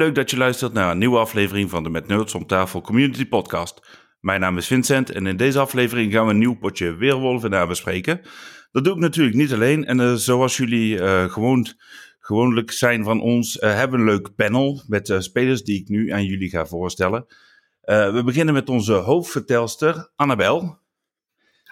[0.00, 3.26] Leuk dat je luistert naar een nieuwe aflevering van de Met Nerds om tafel Community
[3.26, 3.86] Podcast.
[4.20, 8.20] Mijn naam is Vincent en in deze aflevering gaan we een nieuw potje Weerwolven nabespreken.
[8.72, 11.66] Dat doe ik natuurlijk niet alleen en uh, zoals jullie uh, gewoon,
[12.18, 16.10] gewoonlijk zijn van ons, uh, hebben we een leuk panel met spelers die ik nu
[16.10, 17.26] aan jullie ga voorstellen.
[17.84, 20.78] we beginnen met onze hoofdvertelster Annabel.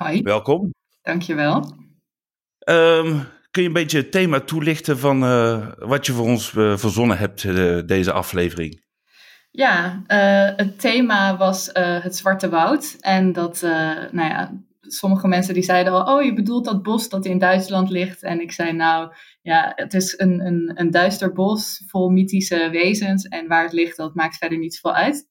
[0.04, 0.22] Hi.
[0.22, 0.74] Welkom.
[1.02, 1.74] Dankjewel.
[2.68, 6.76] Um, kun je een beetje het thema toelichten van uh, wat je voor ons uh,
[6.76, 8.86] verzonnen hebt, uh, deze aflevering?
[9.50, 10.02] Ja,
[10.56, 12.96] het thema was het Zwarte Woud.
[13.00, 13.60] En dat,
[14.10, 17.90] nou ja, sommige mensen die zeiden al, oh je bedoelt dat bos dat in Duitsland
[17.90, 18.22] ligt.
[18.22, 23.24] En ik zei nou, ja, het is een, een, een duister bos vol mythische wezens.
[23.24, 25.26] En waar het ligt, dat maakt verder niet veel uit.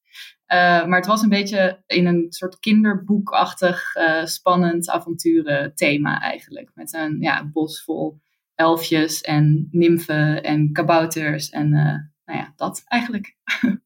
[0.48, 6.72] Uh, maar het was een beetje in een soort kinderboekachtig uh, spannend avonturen thema eigenlijk.
[6.74, 8.22] Met een ja, bos vol
[8.56, 11.82] elfjes en nymfen en kabouters en uh,
[12.26, 13.36] nou ja, dat eigenlijk.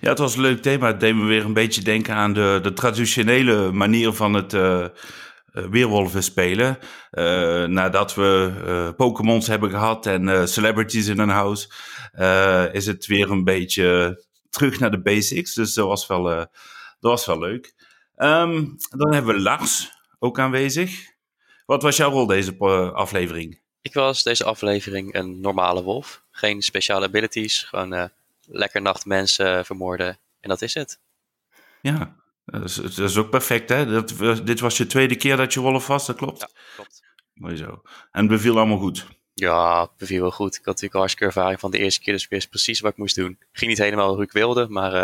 [0.00, 0.86] Ja, het was een leuk thema.
[0.86, 4.52] Het deed me weer een beetje denken aan de, de traditionele manier van het
[5.70, 6.78] weerwolven spelen.
[7.72, 11.68] Nadat we uh, Pokémons hebben gehad en celebrities in een house,
[12.72, 14.18] is het weer een beetje
[14.56, 15.54] terug naar de basics.
[15.54, 16.48] Dus dat was wel, dat
[17.00, 17.74] was wel leuk.
[18.16, 21.14] Um, dan hebben we Lars ook aanwezig.
[21.66, 22.56] Wat was jouw rol deze
[22.92, 23.60] aflevering?
[23.82, 26.22] Ik was deze aflevering een normale wolf.
[26.30, 28.04] Geen speciale abilities, gewoon uh,
[28.42, 30.18] lekker nachtmensen vermoorden.
[30.40, 31.00] En dat is het.
[31.80, 33.86] Ja, dat is, dat is ook perfect hè.
[33.86, 34.14] Dat,
[34.46, 36.40] dit was je tweede keer dat je wolf was, dat klopt?
[36.40, 37.02] Ja, klopt.
[37.34, 37.82] Mooi zo.
[38.12, 39.06] En het beviel allemaal goed?
[39.40, 40.54] Ja, beviel wel goed.
[40.54, 42.92] Ik had natuurlijk al hartstikke ervaring van de eerste keer, dus ik wist precies wat
[42.92, 43.38] ik moest doen.
[43.52, 45.00] Ging niet helemaal hoe ik wilde, maar uh,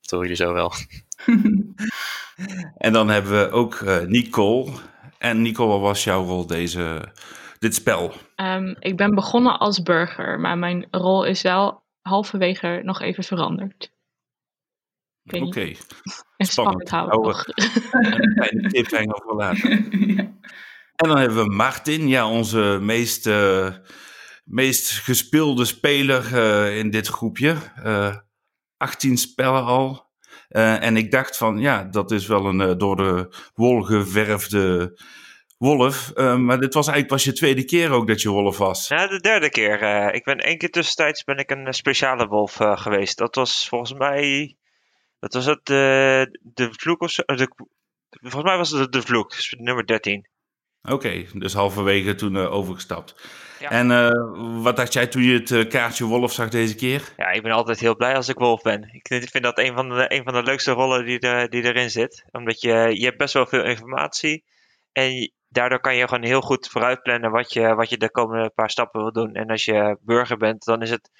[0.00, 0.72] dat hoor je zo wel.
[2.86, 4.72] en dan hebben we ook uh, Nicole.
[5.18, 7.12] En Nicole, wat was jouw rol deze
[7.58, 8.12] dit spel?
[8.36, 13.92] Um, ik ben begonnen als burger, maar mijn rol is wel halverwege nog even veranderd.
[15.24, 15.44] Oké.
[15.44, 15.76] Okay.
[16.36, 17.52] En spannend, spannend houden.
[17.90, 19.96] Een kleine cliffhanger voor later.
[20.16, 20.31] ja.
[20.96, 23.68] En dan hebben we Martin, ja, onze meest, uh,
[24.44, 27.56] meest gespeelde speler uh, in dit groepje.
[27.84, 28.16] Uh,
[28.76, 30.10] 18 spellen al.
[30.48, 34.98] En ik dacht van, ja, dat is wel een door de wol geverfde
[35.58, 36.14] wolf.
[36.14, 38.88] Maar dit was eigenlijk pas je tweede keer ook dat je wolf was.
[38.88, 40.12] Ja, de derde keer.
[40.14, 43.18] Ik ben één keer tussentijds ben ik een eh, speciale wolf geweest.
[43.18, 44.56] Dat was volgens mij.
[45.18, 47.22] Dat was het de, vloek of zo.
[48.10, 50.26] Volgens mij was het de, vloek, nummer 13.
[50.82, 53.14] Oké, okay, dus halverwege toen overgestapt.
[53.58, 53.70] Ja.
[53.70, 57.12] En wat dacht jij toen je het kaartje wolf zag deze keer?
[57.16, 58.88] Ja, ik ben altijd heel blij als ik wolf ben.
[58.92, 61.90] Ik vind dat een van de, een van de leukste rollen die, er, die erin
[61.90, 62.24] zit.
[62.30, 64.44] Omdat je, je hebt best wel veel informatie.
[64.92, 68.50] En daardoor kan je gewoon heel goed vooruit plannen wat je, wat je de komende
[68.50, 69.34] paar stappen wil doen.
[69.34, 71.10] En als je burger bent, dan is het,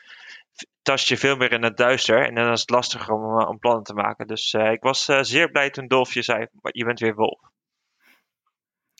[0.82, 2.26] tast je veel meer in het duister.
[2.26, 4.26] En dan is het lastiger om, om plannen te maken.
[4.26, 7.51] Dus ik was zeer blij toen Dolfje zei, je bent weer wolf.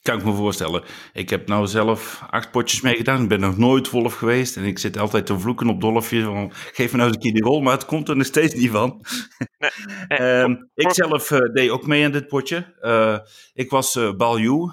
[0.02, 0.82] Kan ik me voorstellen.
[1.12, 3.22] Ik heb nou zelf acht potjes meegedaan.
[3.22, 4.56] Ik ben nog nooit wolf geweest.
[4.56, 6.22] En ik zit altijd te vloeken op Dolfje.
[6.22, 7.60] Van, geef me nou eens een keer die rol.
[7.60, 9.04] Maar het komt er nog steeds niet van.
[9.58, 9.70] Nee,
[10.08, 12.74] nee, um, ik zelf uh, deed ook mee aan dit potje.
[13.54, 14.70] ik was Balju.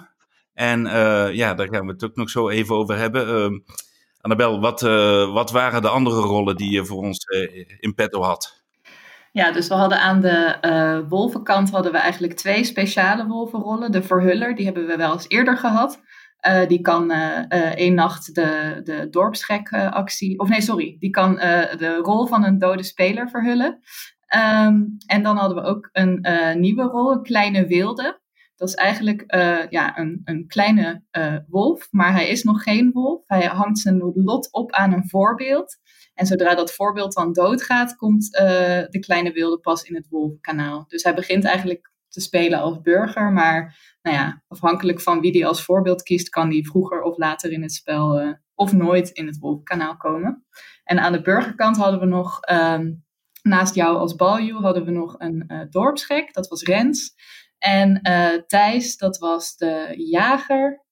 [0.59, 3.51] En uh, ja, daar gaan we het ook nog zo even over hebben.
[3.53, 3.59] Uh,
[4.21, 8.21] Annabel, wat, uh, wat waren de andere rollen die je voor ons uh, in petto
[8.21, 8.58] had?
[9.31, 13.91] Ja, dus we hadden aan de wolvenkant hadden we eigenlijk twee speciale wolvenrollen.
[13.91, 16.01] De verhuller, die hebben we wel eens eerder gehad.
[16.67, 17.11] die kan
[17.75, 22.83] één nacht de, de dorpsgek-actie, of nee, sorry, die kan de rol van een dode
[22.83, 23.79] speler verhullen.
[24.35, 26.25] Um, en dan hadden we ook een
[26.59, 28.18] nieuwe rol, een kleine wilde.
[28.59, 32.91] Dat is eigenlijk uh, ja, een, een kleine uh, wolf, maar hij is nog geen
[32.91, 33.23] wolf.
[33.25, 35.77] Hij hangt zijn lot op aan een voorbeeld.
[36.13, 38.41] En zodra dat voorbeeld dan doodgaat, komt uh,
[38.89, 40.85] de kleine wilde pas in het wolfkanaal.
[40.87, 45.47] Dus hij begint eigenlijk te spelen als burger, maar nou ja, afhankelijk van wie die
[45.47, 49.37] als voorbeeld kiest, kan die vroeger of later in het spel of nooit in het
[49.37, 50.45] wolfkanaal komen.
[50.83, 53.05] En aan de burgerkant hadden we nog, um,
[53.41, 57.15] naast jou als balju, hadden we nog een dorpsgek, dat was Rens.
[57.59, 60.85] En uh, Thijs, dat was de jager.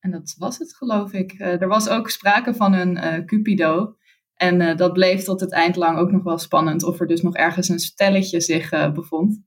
[0.00, 1.32] En dat was het, geloof ik.
[1.32, 3.96] Uh, er was ook sprake van een uh, Cupido.
[4.34, 6.82] En dat bleef tot het eind lang ook nog wel spannend.
[6.82, 9.40] Of er dus nog ergens een stelletje zich bevond.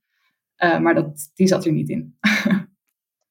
[0.58, 2.18] maar dat, die zat er niet in.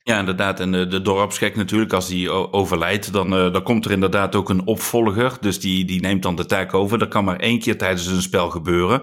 [0.02, 0.60] Ja, inderdaad.
[0.60, 4.66] En de, de dorpsgek natuurlijk, als die overlijdt, dan, dan komt er inderdaad ook een
[4.66, 5.36] opvolger.
[5.40, 6.98] Dus die, die neemt dan de taak over.
[6.98, 9.02] Dat kan maar één keer tijdens een spel gebeuren.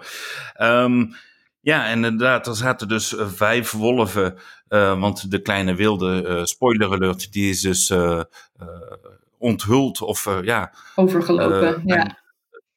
[0.62, 1.16] Um,
[1.68, 4.38] ja, en inderdaad, er zaten dus eh, vijf wolven.
[4.70, 8.22] Uh, want de kleine wilde, uh, spoiler alert, die is dus uh,
[9.38, 10.74] onthuld of ja.
[10.96, 12.18] Overgelopen, ja.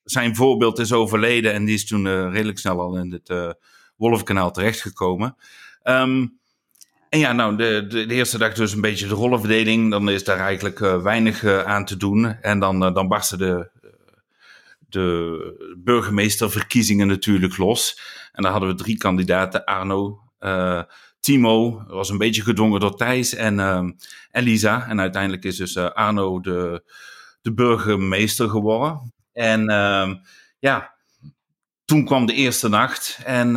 [0.05, 3.57] zijn voorbeeld is overleden en die is toen redelijk snel al in het
[3.97, 5.37] Wolfkanaal terechtgekomen.
[5.85, 6.39] Um,
[7.09, 9.91] en ja, nou, de, de, de, eerste dag dus een beetje de rollenverdeling.
[9.91, 12.25] Dan is daar eigenlijk weinig aan te doen.
[12.41, 13.71] En dan, dan barsten de,
[14.91, 18.01] de burgemeesterverkiezingen natuurlijk los.
[18.33, 19.65] En daar hadden we drie kandidaten.
[19.65, 20.83] Arno, uh,
[21.21, 23.89] Timo, was een beetje gedwongen door Thijs en uh,
[24.31, 24.89] Elisa.
[24.89, 26.85] En uiteindelijk is dus uh, Arno de,
[27.43, 29.13] de burgemeester geworden.
[29.33, 30.11] En uh,
[30.59, 30.95] ja,
[31.85, 33.21] toen kwam de eerste nacht.
[33.25, 33.55] En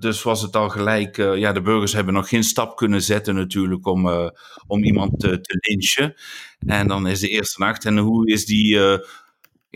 [0.00, 3.86] dus was het al gelijk, ja, de burgers hebben nog geen stap kunnen zetten natuurlijk
[3.86, 4.30] om,
[4.66, 6.14] om iemand te, te lynchen.
[6.58, 7.84] En dan is de eerste nacht.
[7.84, 8.78] En hoe is die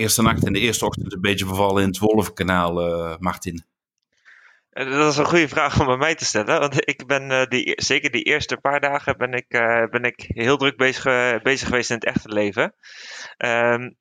[0.01, 3.65] eerste nacht en de eerste ochtend een beetje vervallen in het Wolvenkanaal, uh, Martin?
[4.71, 6.61] Eh, dat is een goede vraag om bij mij te stellen.
[6.61, 10.25] Want ik ben uh, die, zeker die eerste paar dagen ben ik, uh, ben ik
[10.27, 11.03] heel druk bezig,
[11.43, 12.75] bezig geweest in het echte leven.
[13.39, 13.97] Um,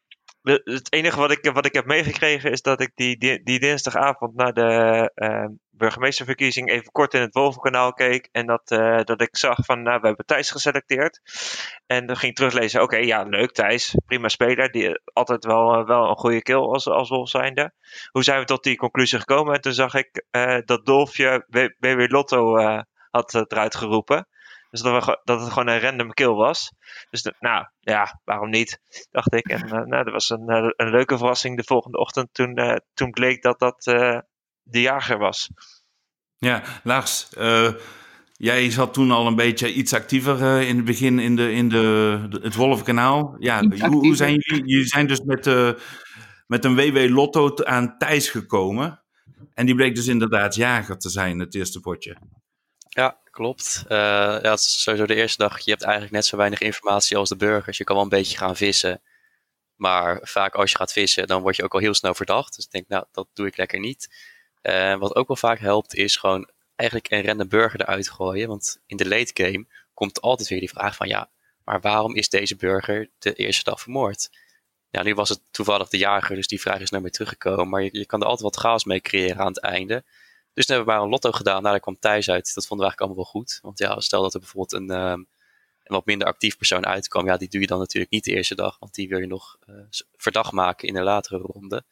[0.64, 4.36] het enige wat ik, wat ik heb meegekregen is dat ik die, die, die dinsdagavond
[4.36, 8.30] naar de uh, burgemeesterverkiezing even kort in het Wolvenkanaal keek.
[8.32, 11.22] En dat, uh, dat ik zag van, nou, we hebben Thijs geselecteerd.
[11.86, 14.72] En dan ging ik teruglezen, oké, ja, leuk Thijs, prima speler.
[14.72, 17.72] Die, altijd wel, uh, wel een goede kill als, als Wolf zijnde.
[18.12, 19.54] Hoe zijn we tot die conclusie gekomen?
[19.54, 20.24] En toen zag ik
[20.66, 21.46] dat Dolfje
[21.80, 22.58] BW Lotto
[23.10, 24.28] had eruit geroepen.
[24.70, 26.72] Dus dat, we, dat het gewoon een random kill was.
[27.10, 28.80] Dus de, nou ja, waarom niet?
[29.12, 29.48] Dacht ik.
[29.48, 32.76] En uh, nou, dat was een, uh, een leuke verrassing de volgende ochtend toen, uh,
[32.94, 33.84] toen bleek dat dat
[34.64, 35.50] de jager was.
[36.38, 37.30] Ja, Lars,
[38.34, 42.26] jij zat toen al een beetje iets actiever in het begin in, de, in de,
[42.30, 43.36] de het Wolfkanaal.
[43.40, 44.66] Ja, hoe, hoe, zijn jullie?
[44.66, 45.46] Jullie zijn dus met,
[46.48, 49.04] met een WW Lotto aan Thijs gekomen.
[49.54, 52.18] En die bleek dus inderdaad jager te zijn, het eerste potje.
[52.90, 53.84] Ja, klopt.
[53.88, 53.98] Uh,
[54.42, 55.60] ja, sowieso de eerste dag.
[55.60, 57.78] Je hebt eigenlijk net zo weinig informatie als de burgers.
[57.78, 59.02] Je kan wel een beetje gaan vissen.
[59.76, 62.56] Maar vaak als je gaat vissen, dan word je ook al heel snel verdacht.
[62.56, 64.10] Dus ik denk, nou, dat doe ik lekker niet.
[64.62, 68.48] Uh, wat ook wel vaak helpt, is gewoon eigenlijk een random burger eruit gooien.
[68.48, 71.30] Want in de late game komt altijd weer die vraag van, ja,
[71.64, 74.30] maar waarom is deze burger de eerste dag vermoord?
[74.90, 77.70] Ja, nu was het toevallig de jager, dus die vraag is naar mij teruggekomen.
[77.70, 80.04] Maar je, je kan er altijd wat chaos mee creëren aan het einde.
[80.60, 81.62] Dus toen hebben we maar een lotto gedaan.
[81.62, 82.54] Nou, daar kwam Thijs uit.
[82.54, 83.60] Dat vonden we eigenlijk allemaal wel goed.
[83.62, 85.28] Want ja, stel dat er bijvoorbeeld een, um,
[85.84, 87.26] een wat minder actief persoon uitkwam.
[87.26, 88.78] Ja, die doe je dan natuurlijk niet de eerste dag.
[88.80, 89.76] Want die wil je nog uh,
[90.18, 91.84] verdacht maken in een latere ronde.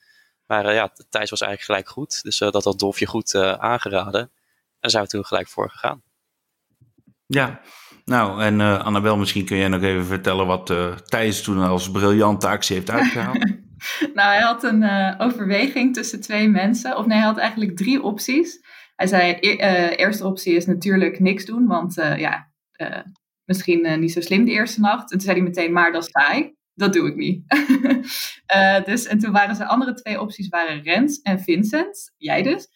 [0.45, 2.23] Maar uh, ja, Thijs was eigenlijk gelijk goed.
[2.23, 4.21] Dus uh, dat had Dolfje goed aangeraden.
[4.21, 4.29] En
[4.79, 6.01] daar zijn we toen gelijk voor gegaan.
[7.25, 7.61] Ja,
[8.05, 10.73] nou en Annabel, misschien kun jij nog even vertellen wat
[11.05, 13.45] Thijs toen als briljante actie heeft uitgehaald.
[14.13, 16.97] nou, hij had een uh, overweging tussen twee mensen.
[16.97, 18.59] Of nee, hij had eigenlijk drie opties.
[18.95, 22.51] Hij zei, uh, eerste optie is natuurlijk niks doen, want uh, ja,
[23.45, 25.01] misschien niet zo slim de eerste nacht.
[25.01, 26.55] En toen zei hij meteen, maar dat is saai.
[26.73, 27.43] Dat doe ik niet.
[28.89, 32.13] dus, en toen waren zijn andere twee opties waren Rens en Vincent.
[32.17, 32.69] Jij dus.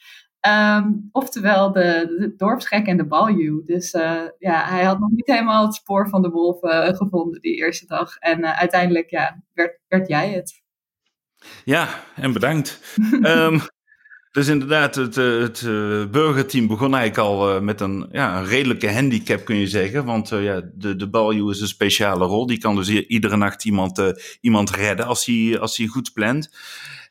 [0.47, 3.62] Um, oftewel de, dorpsgek en de balju.
[3.65, 3.92] Dus
[4.38, 7.86] ja, hij had nog niet helemaal het spoor van de wolf uh, gevonden die eerste
[7.86, 8.18] dag.
[8.18, 10.62] En uiteindelijk ja, werd, werd jij het.
[11.66, 12.80] Ja, en bedankt.
[13.24, 13.62] um,
[14.31, 18.45] dus inderdaad, het, eh, het uh, burgerteam begon eigenlijk al uh, met een, ja, een
[18.45, 20.06] redelijke handicap, kun je zeggen.
[20.06, 22.45] Want uh, ja, de, de balju is een speciale rol.
[22.45, 26.56] Die kan dus iedere nacht iemand, iemand redden als hij, als hij goed plant.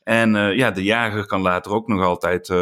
[0.05, 2.53] En ja, de jager kan later ook nog altijd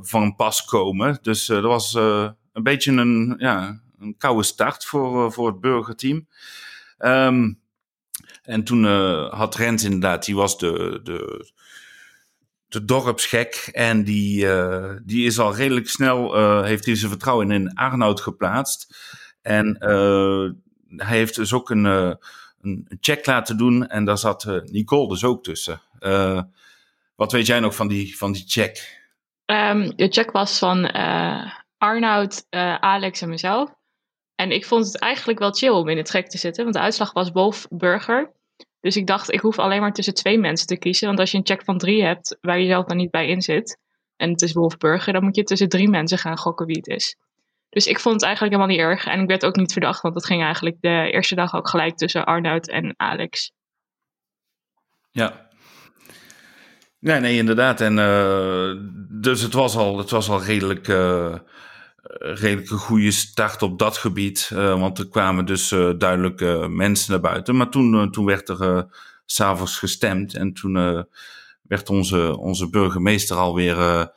[0.00, 1.18] van pas komen.
[1.22, 6.26] Dus dat was een beetje een, ja, een koude start voor, voor het burgerteam.
[6.98, 7.62] Um,
[8.44, 11.50] en toen uh, had Rens inderdaad, die was de, de,
[12.68, 13.68] de dorpsgek.
[13.72, 18.20] En die, uh, die is al redelijk snel, uh, heeft hij zijn vertrouwen in Arnoud
[18.20, 18.96] geplaatst.
[19.42, 19.76] En
[20.96, 21.84] hij heeft dus ook een,
[22.60, 23.86] een check laten doen.
[23.86, 25.80] En daar zat Nicole dus ook tussen.
[27.14, 29.02] wat weet jij nog van die, van die check?
[29.46, 30.90] Um, de check was van
[31.78, 32.46] Arnoud,
[32.80, 33.70] Alex en mezelf.
[34.34, 36.82] En ik vond het eigenlijk wel chill om in het trek te zitten, want de
[36.82, 38.32] uitslag was Wolf Burger.
[38.80, 41.06] Dus ik dacht, ik hoef alleen maar tussen twee mensen te kiezen.
[41.06, 43.42] Want als je een check van drie hebt, waar je zelf dan niet bij in
[43.42, 43.78] zit,
[44.16, 46.86] en het is Wolf Burger, dan moet je tussen drie mensen gaan gokken wie het
[46.86, 47.16] is.
[47.68, 49.06] Dus ik vond het eigenlijk helemaal niet erg.
[49.06, 51.96] En ik werd ook niet verdacht, want het ging eigenlijk de eerste dag ook gelijk
[51.96, 53.52] tussen Arnoud en Alex.
[55.10, 55.48] Ja.
[56.98, 57.80] Nee, nee, inderdaad.
[57.80, 58.72] En uh,
[59.20, 60.88] dus het was al, het was al redelijk.
[60.88, 61.34] Eh,
[62.18, 64.50] redelijk een goede start op dat gebied.
[64.52, 67.56] Uh, want er kwamen dus uh, duidelijk uh, mensen naar buiten.
[67.56, 68.86] Maar toen, toen werd er
[69.26, 70.34] s s'avonds gestemd.
[70.34, 71.06] En toen
[71.62, 74.08] werd onze, onze burgemeester alweer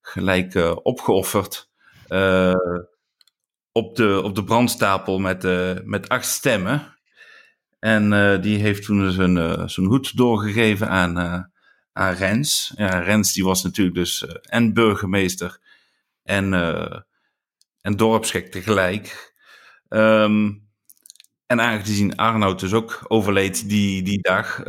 [0.00, 1.70] gelijk opgeofferd.
[3.72, 5.42] op, de, op de brandstapel met,
[5.84, 6.96] met acht stemmen.
[7.78, 11.18] En die heeft toen zijn, zijn hoed doorgegeven aan,
[11.92, 12.72] aan Rens.
[12.76, 15.58] Ja, Rens die was natuurlijk dus en burgemeester
[16.22, 16.52] en,
[17.82, 19.34] en dorpsgek tegelijk.
[19.88, 20.70] Um,
[21.46, 24.62] en aangezien Arnoud dus ook overleed die, die dag,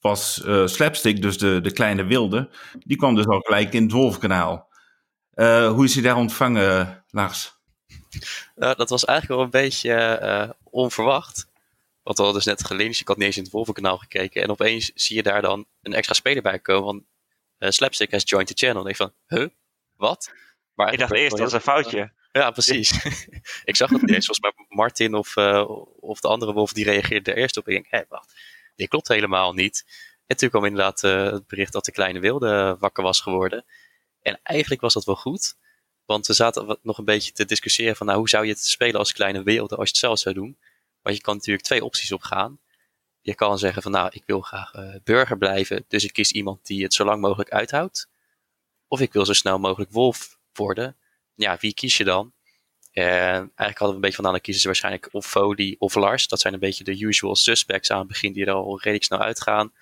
[0.00, 4.68] was Slapstick, dus de, de kleine wilde, die kwam dus al gelijk in het Wolfkanaal.
[5.74, 7.54] hoe is hij daar ontvangen, Lars?
[8.54, 11.46] Nou, dat was eigenlijk wel een beetje uh, onverwacht.
[12.02, 14.42] Want we hadden dus net gelezen, ik had niet eens in het Wolvenkanaal gekeken.
[14.42, 16.84] En opeens zie je daar dan een extra speler bij komen.
[16.84, 17.04] Van
[17.58, 18.84] uh, Slapstick has joined the channel.
[18.84, 19.48] En ik van, huh?
[19.96, 20.32] Wat?
[20.74, 22.12] Maar ik dacht eerst, dat was een foutje.
[22.32, 23.04] Ja, precies.
[23.64, 24.26] ik zag het niet eens.
[24.26, 27.66] Volgens mij Martin of, uh, of de andere wolf, die reageerde er eerst op.
[27.66, 28.34] En ik denk, hé, wacht,
[28.76, 29.84] dit klopt helemaal niet.
[30.26, 33.64] En toen kwam inderdaad het bericht dat de kleine wilde wakker was geworden.
[34.22, 35.56] En eigenlijk was dat wel goed.
[36.04, 38.98] Want we zaten nog een beetje te discussiëren van nou, hoe zou je het spelen
[38.98, 40.58] als kleine wereld als je het zelf zou doen.
[41.02, 42.58] Want je kan natuurlijk twee opties opgaan.
[43.20, 46.66] Je kan zeggen van nou, ik wil graag uh, burger blijven, dus ik kies iemand
[46.66, 48.08] die het zo lang mogelijk uithoudt.
[48.88, 50.96] Of ik wil zo snel mogelijk wolf worden.
[51.34, 52.32] Ja, wie kies je dan?
[52.92, 55.94] En eigenlijk hadden we een beetje van, nou, dan kiezen ze waarschijnlijk of Fody of
[55.94, 56.28] Lars.
[56.28, 59.20] Dat zijn een beetje de usual suspects aan het begin die er al redelijk snel
[59.20, 59.72] uitgaan.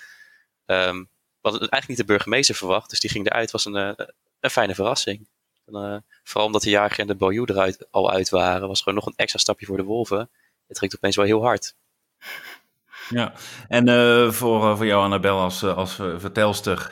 [0.66, 1.08] Um,
[1.40, 3.50] hadden eigenlijk niet de burgemeester verwacht, dus die ging eruit.
[3.50, 4.06] was een, eh,
[4.40, 5.28] een fijne verrassing.
[5.66, 9.06] Uh, vooral omdat de jager en de Bayou eruit al uit waren, was gewoon nog
[9.06, 10.30] een extra stapje voor de Wolven.
[10.66, 11.74] Het ging opeens wel heel hard.
[13.08, 13.32] Ja,
[13.68, 16.90] en uh, voor, uh, voor jou Annabel als, als vertelster.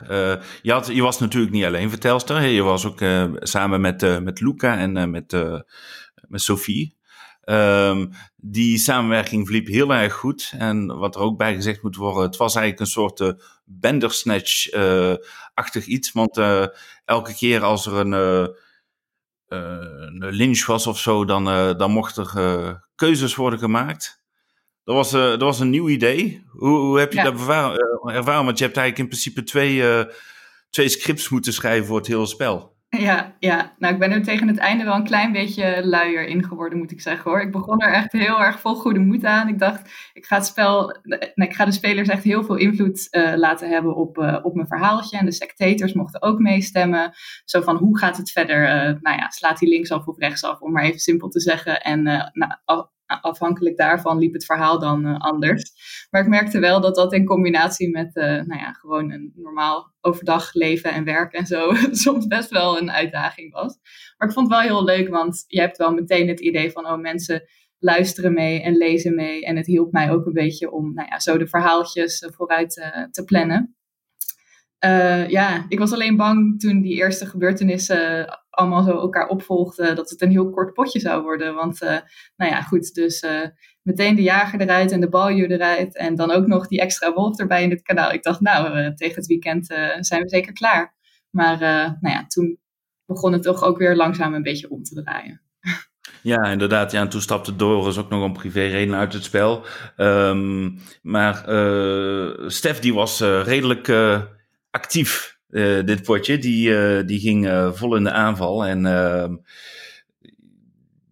[0.62, 2.43] je, had, je was natuurlijk niet alleen vertelster.
[2.43, 3.00] Je was ook
[3.38, 5.33] samen met, met Luca en met,
[6.29, 6.99] met Sophie.
[7.45, 10.52] Um, die samenwerking verliep heel erg goed.
[10.59, 13.31] En wat er ook bij gezegd moet worden, het was eigenlijk een soort uh,
[13.64, 16.12] Bandersnatch-achtig iets.
[16.12, 16.38] Want
[17.05, 18.12] elke keer als er een
[19.50, 24.20] eh, een lynch was of zo, dan, eh, dan mochten er eh, keuzes worden gemaakt.
[24.85, 26.45] Dat was, dat was een nieuw idee.
[26.49, 28.45] Hoe, hoe heb je dat ervaren?
[28.45, 30.07] Want je hebt eigenlijk in principe twee,
[30.71, 32.79] twee scripts moeten schrijven voor het hele spel.
[32.99, 36.45] Ja, ja, nou ik ben er tegen het einde wel een klein beetje luier in
[36.45, 37.41] geworden, moet ik zeggen hoor.
[37.41, 39.49] Ik begon er echt heel erg vol goede moed aan.
[39.49, 43.09] Ik dacht, ik ga het spel, nee, ik ga de spelers echt heel veel invloed
[43.11, 45.19] uh, laten hebben op, uh, op mijn verhaaltje.
[45.19, 47.13] En de spectators mochten ook meestemmen.
[47.45, 48.63] Zo van, hoe gaat het verder?
[48.63, 51.81] Uh, nou ja, slaat hij linksaf of rechtsaf, om maar even simpel te zeggen.
[51.81, 52.87] En nou,
[53.21, 55.73] afhankelijk daarvan liep het verhaal dan uh, anders.
[56.11, 59.93] Maar ik merkte wel dat dat in combinatie met uh, nou ja, gewoon een normaal
[60.00, 63.79] overdag leven en werk en zo soms best wel een uitdaging was.
[64.17, 66.87] Maar ik vond het wel heel leuk, want je hebt wel meteen het idee van,
[66.87, 67.43] oh mensen
[67.79, 69.45] luisteren mee en lezen mee.
[69.45, 72.71] En het hielp mij ook een beetje om nou ja, zo de verhaaltjes uh, vooruit
[73.11, 73.76] te plannen.
[75.29, 80.23] ja, ik was alleen bang toen die eerste gebeurtenissen allemaal zo elkaar opvolgden, dat het
[80.23, 81.54] een heel kort potje zou worden.
[81.54, 81.88] Want, uh,
[82.37, 83.47] nou ja, goed, dus uh,
[83.83, 85.97] meteen de jager eruit en de balju eruit.
[85.97, 88.12] En dan ook nog die extra wolf erbij in het kanaal.
[88.12, 89.66] Ik dacht, nou, uh, tegen het weekend
[90.00, 90.95] zijn we zeker klaar.
[91.30, 91.59] Maar,
[92.00, 92.59] nou ja, toen
[93.07, 95.40] begon het toch ook weer langzaam een beetje om te draaien.
[96.23, 96.92] Ja, inderdaad.
[96.92, 99.64] Ja, en toen stapte Doris ook nog om privéreden uit het spel.
[99.97, 101.35] Um, maar
[102.50, 103.92] Stef, die was redelijk
[104.71, 108.64] actief uh, dit potje, die, uh, die ging uh, vol in de aanval.
[108.64, 109.37] En ehm,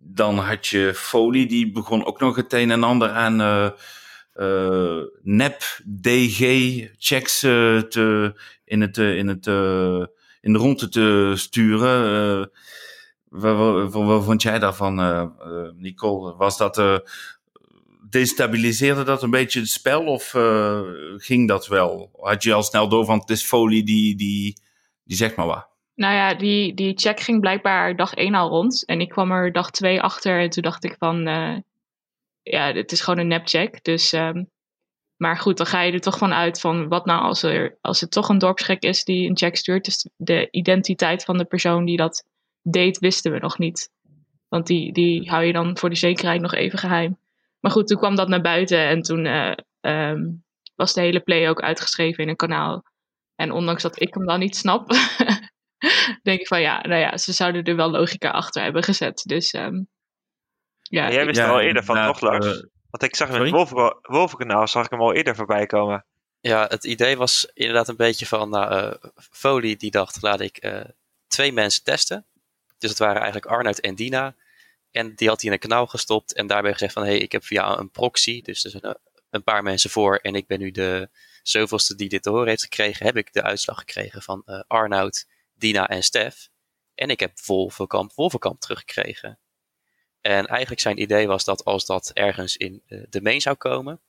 [0.01, 3.37] dan had je Folie, die begon ook nog het een en ander aan
[5.23, 5.63] nep
[6.01, 9.47] DG-checks te, in, het, in, het,
[10.41, 12.51] in de ronde te sturen.
[13.29, 14.95] Wat, wat, vond jij daarvan,
[15.77, 16.37] Nicole?
[16.37, 17.03] Was dat
[18.11, 20.81] destabiliseerde dat een beetje het spel of uh,
[21.17, 22.11] ging dat wel?
[22.21, 24.61] Had je al snel door van het is folie die, die,
[25.05, 25.69] die zegt maar wat?
[25.95, 28.85] Nou ja, die, die check ging blijkbaar dag 1 al rond.
[28.85, 31.29] En ik kwam er dag 2 achter en toen dacht ik van...
[31.29, 31.57] Uh,
[32.43, 33.85] ja, het is gewoon een nepcheck.
[33.85, 34.51] Dus, um,
[35.17, 36.89] maar goed, dan ga je er toch van uit van...
[36.89, 39.85] wat nou als, er, als het toch een dorpsgek is die een check stuurt.
[39.85, 42.25] Dus de identiteit van de persoon die dat
[42.63, 43.91] deed, wisten we nog niet.
[44.49, 47.19] Want die, die hou je dan voor de zekerheid nog even geheim.
[47.61, 51.49] Maar goed, toen kwam dat naar buiten en toen uh, um, was de hele play
[51.49, 52.85] ook uitgeschreven in een kanaal.
[53.35, 54.89] En ondanks dat ik hem dan niet snap,
[56.23, 59.23] denk ik van ja, nou ja, ze zouden er wel logica achter hebben gezet.
[59.27, 59.89] Dus um,
[60.83, 61.11] ja.
[61.11, 62.47] jij wist er al eerder van, toch Lars?
[62.47, 62.53] Uh,
[62.91, 66.05] Want ik zag in het Wolven, Wolvenkanaal, zag ik hem al eerder voorbij komen.
[66.41, 70.65] Ja, het idee was inderdaad een beetje van, nou, uh, Folie die dacht, laat ik
[70.65, 70.81] uh,
[71.27, 72.27] twee mensen testen.
[72.79, 74.35] Dus het waren eigenlijk Arnoud en Dina.
[74.91, 77.33] En die had hij in een kanaal gestopt en daarbij gezegd van, hé, hey, ik
[77.33, 78.97] heb via een proxy, dus er zijn
[79.31, 81.09] een paar mensen voor en ik ben nu de
[81.43, 85.27] zoveelste die dit te horen heeft gekregen, heb ik de uitslag gekregen van uh, Arnoud,
[85.55, 86.49] Dina en Stef.
[86.95, 89.39] En ik heb Wolvenkamp, Wolvenkamp teruggekregen.
[90.21, 94.01] En eigenlijk zijn idee was dat als dat ergens in uh, de main zou komen,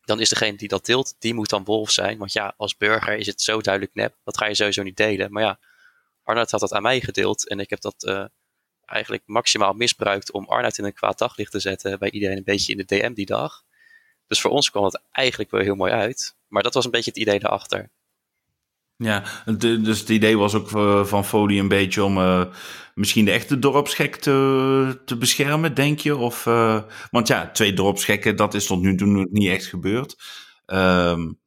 [0.00, 2.18] dan is degene die dat deelt, die moet dan wolf zijn.
[2.18, 5.32] Want ja, als burger is het zo duidelijk nep, dat ga je sowieso niet delen.
[5.32, 5.58] Maar ja,
[6.22, 8.30] Arnoud had dat aan mij gedeeld en ik heb dat
[8.92, 12.72] eigenlijk maximaal misbruikt om Arnoud in een kwaad daglicht te zetten bij iedereen een beetje
[12.72, 13.62] in de DM die dag.
[14.26, 16.36] Dus voor ons kwam het eigenlijk wel heel mooi uit.
[16.48, 17.90] Maar dat was een beetje het idee daarachter.
[18.96, 19.24] Ja,
[19.58, 22.44] dus het idee was ook eh, van Folie een beetje om uh,
[22.94, 26.16] misschien de echte dorpsgek te, te beschermen, denk je?
[26.16, 30.16] Of, uh, want ja, twee dorpsgekken, dat is tot nu toe niet echt gebeurd.
[30.66, 31.40] Um,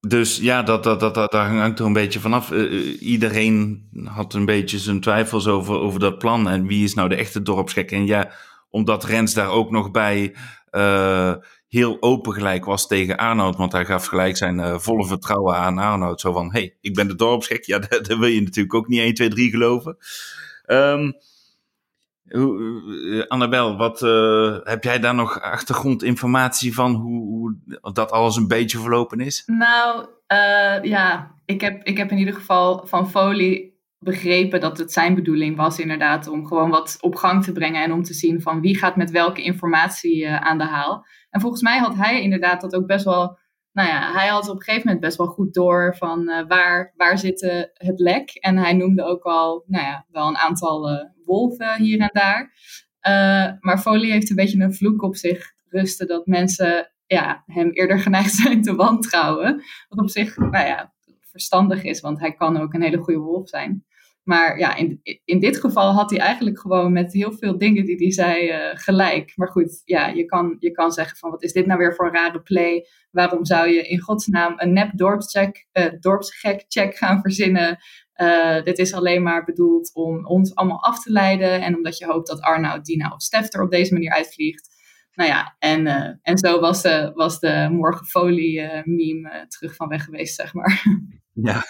[0.00, 2.50] dus ja, dat, dat, dat, dat, daar hangt er een beetje vanaf.
[2.50, 6.48] Uh, iedereen had een beetje zijn twijfels over, over dat plan.
[6.48, 7.90] En wie is nou de echte dorpsgek?
[7.90, 8.30] En ja,
[8.70, 10.34] omdat Rens daar ook nog bij
[10.70, 11.34] uh,
[11.68, 13.56] heel open gelijk was tegen Arnoud.
[13.56, 16.20] Want hij gaf gelijk zijn volle vertrouwen aan Arnoud.
[16.20, 17.64] Zo van, hey, ik ben de dorpsgek.
[17.64, 19.96] Ja, dat, dat wil je natuurlijk ook niet 1, 2, 3 geloven.
[20.66, 21.14] Um,
[23.28, 27.56] Annabel, wat uh, heb jij daar nog achtergrondinformatie van hoe, hoe,
[27.92, 29.42] dat alles een beetje verlopen is?
[29.46, 34.92] Nou, uh, ja, ik heb, ik heb in ieder geval van Folie begrepen dat het
[34.92, 38.40] zijn bedoeling was inderdaad om gewoon wat op gang te brengen en om te zien
[38.40, 41.06] van wie gaat met welke informatie aan de haal.
[41.30, 43.38] En volgens mij had hij inderdaad dat ook best wel
[43.72, 47.18] nou ja, hij had op een gegeven moment best wel goed door van waar, waar
[47.18, 47.40] zit
[47.74, 48.30] het lek.
[48.30, 50.88] En hij noemde ook al nou ja, wel een aantal
[51.30, 52.52] wolven hier en daar.
[53.60, 57.98] maar Folie heeft een beetje een vloek op zich rusten dat mensen ja, hem eerder
[58.06, 59.62] geneigd zijn te wantrouwen.
[59.88, 63.48] Wat op zich nou ja, verstandig is, want hij kan ook een hele goede wolf
[63.48, 63.84] zijn.
[64.24, 67.96] Maar ja, in, in dit geval had hij eigenlijk gewoon met heel veel dingen die
[67.96, 69.32] hij zei uh, gelijk.
[69.36, 72.06] Maar goed, ja, je kan, je kan zeggen van wat is dit nou weer voor
[72.06, 72.86] een rare play?
[73.10, 77.78] Waarom zou je in godsnaam een nep dorpscheck, uh, dorpsgek check gaan verzinnen?
[78.16, 81.60] Uh, dit is alleen maar bedoeld om ons allemaal af te leiden.
[81.60, 84.68] En omdat je hoopt dat Arnoud, Dina of Stef er op deze manier uitvliegt.
[85.14, 85.86] Nou ja, en,
[86.22, 90.82] en zo was de, was de morgenfolie meme terug van weg geweest, zeg maar.
[91.42, 91.64] Ja.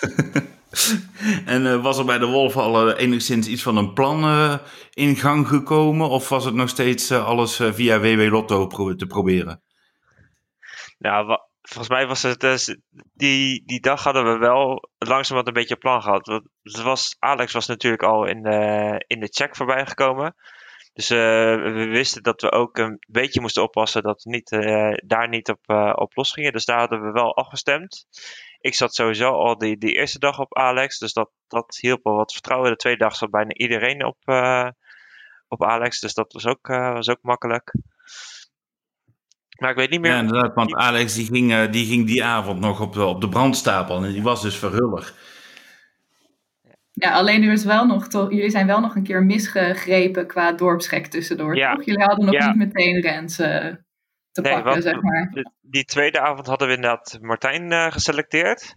[1.55, 4.59] en uh, was er bij de Wolf al uh, enigszins iets van een plan uh,
[4.95, 6.09] in gang gekomen?
[6.09, 9.63] Of was het nog steeds alles via WW Lotto pro te proberen?
[10.99, 12.77] Nou, volgens mij was het dus,
[13.15, 16.27] die, die dag hadden we wel langzaam wat een beetje een plan gehad.
[16.63, 20.35] Het was, Alex was natuurlijk al in de, in de check voorbij gekomen.
[20.93, 24.51] Dus we wisten dat we ook een beetje moesten oppassen dat we niet,
[25.09, 26.53] daar niet op, op los gingen.
[26.53, 28.07] Dus daar hadden we wel afgestemd
[28.61, 30.99] ik zat sowieso al die, die eerste dag op Alex.
[30.99, 32.71] Dus dat, dat hielp wel wat vertrouwen.
[32.71, 34.69] De tweede dag zat bijna iedereen op, uh,
[35.49, 36.01] op Alex.
[36.01, 37.75] Dus dat was ook, uh, was ook makkelijk.
[39.59, 40.11] Maar ik weet niet meer.
[40.11, 40.55] Ja, inderdaad.
[40.55, 44.05] Want Alex die ging, uh, die, ging die avond nog op de, op de brandstapel.
[44.05, 45.15] En die was dus verhullig.
[46.93, 50.53] Ja, alleen er is wel nog toch, jullie zijn wel nog een keer misgegrepen qua
[50.53, 51.57] dorpsgek tussendoor.
[51.57, 51.75] Ja.
[51.75, 51.85] Toch?
[51.85, 52.47] Jullie hadden nog ja.
[52.47, 53.39] niet meteen Rens
[54.33, 55.45] te nee, pakken, zeg maar.
[55.61, 58.75] Die tweede avond hadden we inderdaad Martijn uh, geselecteerd.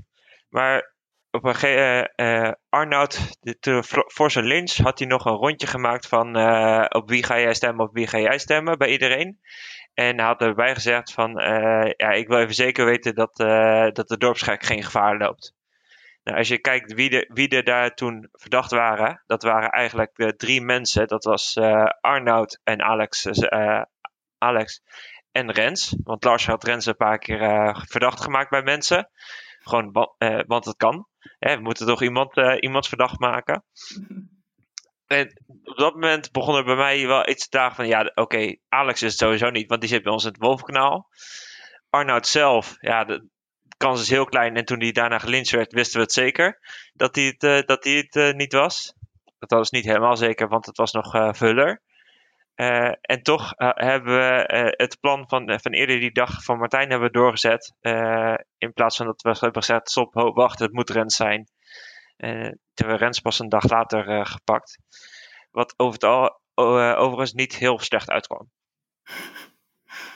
[0.50, 0.94] Maar
[1.32, 6.08] op een gegeven uh, Arnoud, de, voor zijn lynch, had hij nog een rondje gemaakt
[6.08, 9.40] van uh, op wie ga jij stemmen, op wie ga jij stemmen bij iedereen.
[9.94, 11.32] En hij had erbij gezegd van,
[11.98, 13.36] ja, ik wil even zeker weten dat,
[13.96, 15.54] dat de dorpsgek geen gevaar loopt.
[16.24, 20.34] Nou, als je kijkt wie, de, wie er daar toen verdacht waren, dat waren eigenlijk
[20.38, 21.08] drie mensen.
[21.08, 21.58] Dat was
[22.02, 23.26] Arnoud en Alex,
[24.38, 24.82] Alex
[25.34, 25.96] en Rens.
[26.04, 29.10] Want Lars had Rens een paar keer uh, verdacht gemaakt bij mensen.
[29.60, 31.08] Gewoon, uh, want het kan.
[31.40, 33.64] Hè, we moeten toch iemand, uh, iemand verdacht maken.
[35.08, 37.88] En op dat moment begon er bij mij wel iets te dagen van...
[37.88, 40.42] Ja, oké, okay, Alex is het sowieso niet, want die zit bij ons in het
[40.42, 41.08] Wolfkanaal.
[41.90, 43.28] Arnoud zelf, ja, de
[43.78, 44.56] kans is heel klein.
[44.56, 46.60] En toen hij daarna gelincht werd, wisten we het zeker.
[46.94, 48.94] Dat hij het, dat hij het niet was.
[49.40, 51.82] Dat was niet helemaal zeker, want het was nog Vuller.
[52.56, 56.58] Uh, en toch uh, hebben we uh, het plan van, van eerder die dag van
[56.58, 57.74] Martijn hebben we doorgezet.
[58.58, 61.48] in plaats van dat we hebben gezegd, stop, ho, wacht, het moet Rens zijn.
[62.74, 64.78] toen we Rens pas een dag later gepakt.
[65.52, 66.42] Wat over het al,
[66.96, 68.50] overigens niet heel slecht uitkwam.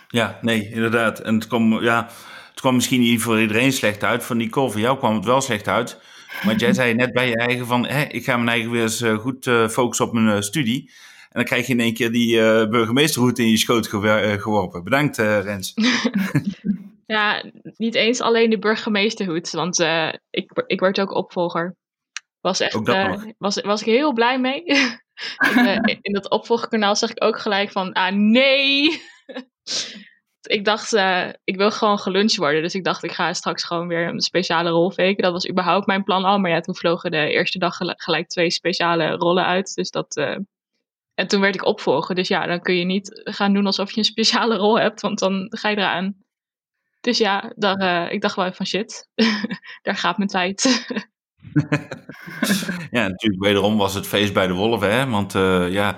[0.08, 1.20] Ja, nee, inderdaad.
[1.20, 2.10] En het kwam, ja,
[2.50, 4.24] het kwam misschien niet voor iedereen slecht uit.
[4.24, 6.02] Voor Nicole, voor jou kwam het wel slecht uit.
[6.44, 9.04] Want jij zei net bij je eigen van, hé, ik ga mijn eigen weer eens
[9.20, 10.92] goed focussen op mijn studie.
[11.30, 14.84] En dan krijg je in één keer die uh, burgemeesterhoed in je schoot uh, geworpen.
[14.84, 15.74] Bedankt, uh, Rens.
[17.06, 17.44] ja,
[17.78, 19.80] niet eens alleen de burgemeesterhoed, want
[20.30, 21.76] ik, ik word ook opvolger.
[22.42, 22.80] Was echt,
[23.38, 24.64] was, was ik heel blij mee.
[25.84, 29.02] in, in, dat opvolgkanaal zag ik ook gelijk van, ah nee!
[30.58, 30.94] ik dacht,
[31.44, 32.62] ik wil gewoon geluncht worden.
[32.62, 35.24] Dus ik dacht, ik ga straks gewoon weer een speciale rol faken.
[35.24, 36.40] Dat was überhaupt mijn plan al.
[36.40, 39.76] Maar ja, toen vlogen de eerste dag gelijk twee speciale rollen uit.
[39.76, 40.16] Dus dat,
[41.18, 42.16] En toen werd ik opvolger.
[42.16, 45.20] Dus ja, dan kun je niet gaan doen alsof je een speciale rol hebt, want
[45.20, 46.16] dan ga je eraan.
[47.02, 49.10] Dus ja, daar, eh, ik dacht wel van shit,
[49.84, 50.64] daar gaat mijn tijd.
[52.98, 55.10] ja, natuurlijk wederom was het feest bij de wolven, hè?
[55.10, 55.98] Want uh, ja,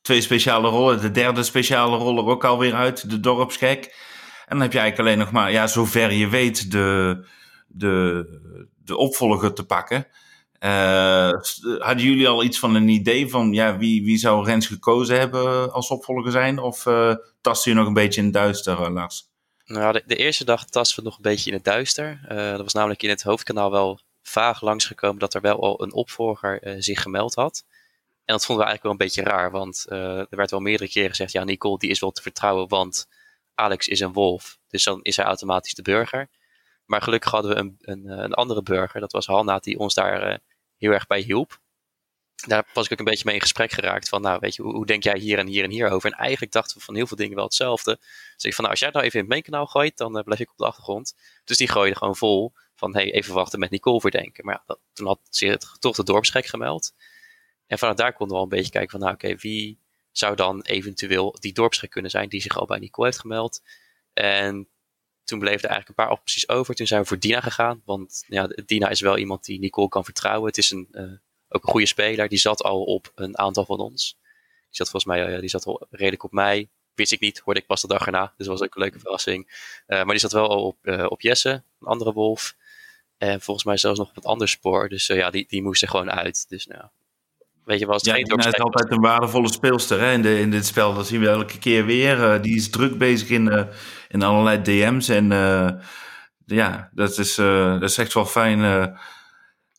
[0.00, 3.84] twee speciale rollen, de derde speciale rol er ook alweer uit, de dorpsgek.
[4.46, 7.24] En dan heb je eigenlijk alleen nog maar, ja, zover je weet, de,
[7.66, 8.24] de,
[8.76, 10.06] de opvolger te pakken.
[10.66, 11.30] Uh,
[11.78, 15.72] hadden jullie al iets van een idee van ja, wie, wie zou Rens gekozen hebben
[15.72, 16.58] als opvolger zijn?
[16.58, 19.28] Of uh, tasten je nog een beetje in het duister, uh, Lars?
[19.64, 22.20] Nou, de, de, eerste dag tasten we nog een beetje in het duister.
[22.28, 26.76] dat was namelijk in het hoofdkanaal wel vaag langsgekomen dat er wel al een opvolger
[26.78, 27.64] zich gemeld had.
[28.24, 31.10] En dat vonden we eigenlijk wel een beetje raar, want er werd wel meerdere keren
[31.10, 33.08] gezegd, ja, Nicole die is wel te vertrouwen, want
[33.54, 36.28] Alex is een wolf, dus dan is hij automatisch de burger.
[36.84, 40.30] Maar gelukkig hadden we een, een, een andere burger, dat was Hanna, die ons daar
[40.30, 40.36] uh,
[40.78, 41.60] heel erg bij hielp.
[42.46, 44.74] Daar was ik ook een beetje mee in gesprek geraakt van, nou weet je, hoe,
[44.74, 46.12] hoe, denk jij hier en hier en hier over?
[46.12, 47.98] En eigenlijk dachten we van heel veel dingen wel hetzelfde.
[48.34, 50.22] Dus ik van, nou als jij het nou even in het mainkanaal gooit, dan uh,
[50.22, 51.14] blijf ik op de achtergrond.
[51.44, 54.44] Dus die gooide gewoon vol van, hey, even wachten met Nicole verdenken.
[54.44, 56.92] Maar ja, dat, toen had zich toch de dorpsgek gemeld.
[57.66, 59.78] En vanuit daar konden we al een beetje kijken van, nou oké, wie
[60.12, 63.62] zou dan eventueel die dorpsgek kunnen zijn die zich al bij Nicole heeft gemeld.
[64.12, 64.68] En
[65.26, 66.74] toen bleef er eigenlijk een paar opties over.
[66.74, 67.82] Toen zijn we voor Dina gegaan.
[67.84, 70.46] Want ja, Dina is wel iemand die Nicole kan vertrouwen.
[70.48, 71.02] Het is een, uh,
[71.48, 72.28] ook een goede speler.
[72.28, 74.16] Die zat al op een aantal van ons.
[74.20, 76.68] Die zat volgens mij uh, die zat al redelijk op mij.
[76.94, 78.34] Wist ik niet, hoorde ik pas de dag erna.
[78.36, 79.44] Dus dat was ook een leuke verrassing.
[79.86, 82.56] Uh, maar die zat wel al op, op Jesse, een andere wolf.
[83.18, 84.88] En volgens mij zelfs nog op een ander spoor.
[84.88, 86.48] Dus ja, die, die moest er gewoon uit.
[86.48, 86.84] Dus nou,
[87.66, 90.66] Weet je, was ja, Dina is altijd een waardevolle speelster hè, in, de, in dit
[90.66, 90.94] spel.
[90.94, 92.18] Dat zien we elke keer weer.
[92.18, 93.62] Uh, die is druk bezig in, uh,
[94.08, 95.08] in allerlei DM's.
[95.08, 95.70] En uh,
[96.44, 98.60] ja, dat is, dat is echt wel fijn.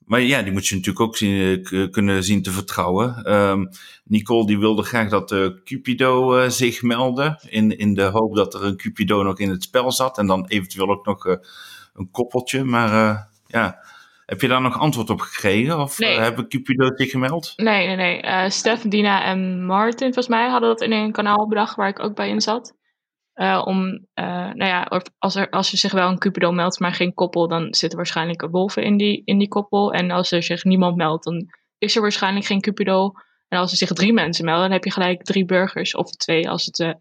[0.05, 3.33] maar ja, die moet je natuurlijk ook zien, kunnen zien te vertrouwen.
[3.33, 3.69] Um,
[4.03, 7.39] Nicole die wilde graag dat Cupido zich meldde.
[7.49, 10.17] In, in de hoop dat er een Cupido nog in het spel zat.
[10.17, 11.25] En dan eventueel ook nog
[11.93, 12.63] een koppeltje.
[12.63, 13.79] Maar ja
[14.27, 15.79] heb je daar nog antwoord op gekregen?
[15.79, 16.15] Of nee.
[16.15, 17.53] uh, hebben Cupido zich gemeld?
[17.55, 18.23] Nee, nee, nee.
[18.23, 21.99] Uh, Stef, Dina en Martin, volgens mij, hadden dat in een kanaal bedacht waar ik
[21.99, 22.75] ook bij in zat.
[23.35, 27.13] Uh, om, nou ja, als er, als er zich wel een Cupido meldt, maar geen
[27.13, 29.93] koppel, dan zitten waarschijnlijk wolven in die, in die koppel.
[29.93, 33.11] En als er zich niemand meldt, dan is er waarschijnlijk geen Cupido.
[33.47, 35.95] En als er zich drie mensen melden, dan heb je gelijk drie burgers.
[35.95, 36.97] Of twee als het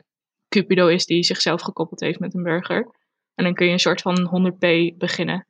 [0.49, 2.95] Cupido is die zichzelf gekoppeld heeft met een burger.
[3.35, 5.47] En dan kun je een soort van 100p beginnen.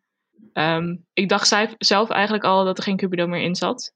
[0.59, 3.92] Um, ik dacht zelf eigenlijk al dat er geen Cupido meer in zat.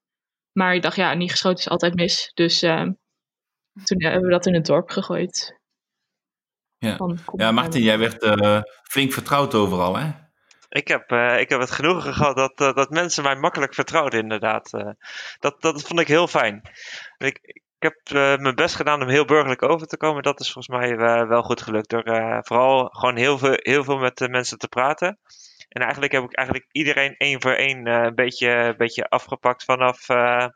[0.52, 2.30] Maar ik dacht, ja, niet geschoten is altijd mis.
[2.34, 2.98] Dus um,
[3.84, 5.58] toen hebben we dat in het dorp gegooid.
[6.78, 6.98] Ja,
[7.36, 10.10] ja Martin, jij werd uh, flink vertrouwd overal, hè?
[10.68, 14.20] Ik heb, uh, ik heb het genoegen gehad dat, uh, dat mensen mij makkelijk vertrouwden,
[14.20, 14.70] inderdaad.
[15.38, 16.62] dat, dat vond ik heel fijn.
[17.16, 18.00] Ik, ik heb
[18.40, 20.22] mijn best gedaan om heel burgerlijk over te komen.
[20.22, 20.96] Dat is volgens mij
[21.26, 21.90] wel goed gelukt.
[21.90, 22.04] Door
[22.44, 25.18] vooral gewoon heel veel, heel veel met de mensen te praten.
[25.70, 30.08] En eigenlijk heb ik eigenlijk iedereen één voor één uh, een beetje, beetje afgepakt vanaf.
[30.08, 30.46] Uh,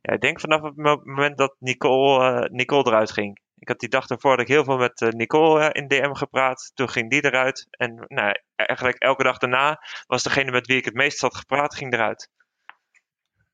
[0.00, 3.40] ja, ik denk vanaf het moment dat Nicole, uh, Nicole eruit ging.
[3.58, 6.70] Ik had die dag ervoor dat ik heel veel met Nicole in DM gepraat.
[6.74, 7.66] Toen ging die eruit.
[7.70, 11.74] En nou, eigenlijk elke dag daarna was degene met wie ik het meest had gepraat,
[11.74, 12.30] ging eruit.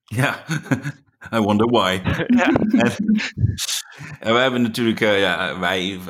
[0.04, 0.44] Ja,
[1.34, 2.00] I wonder why.
[2.26, 2.46] ja.
[2.46, 2.92] en,
[4.20, 6.00] en, we hebben natuurlijk, ja, wij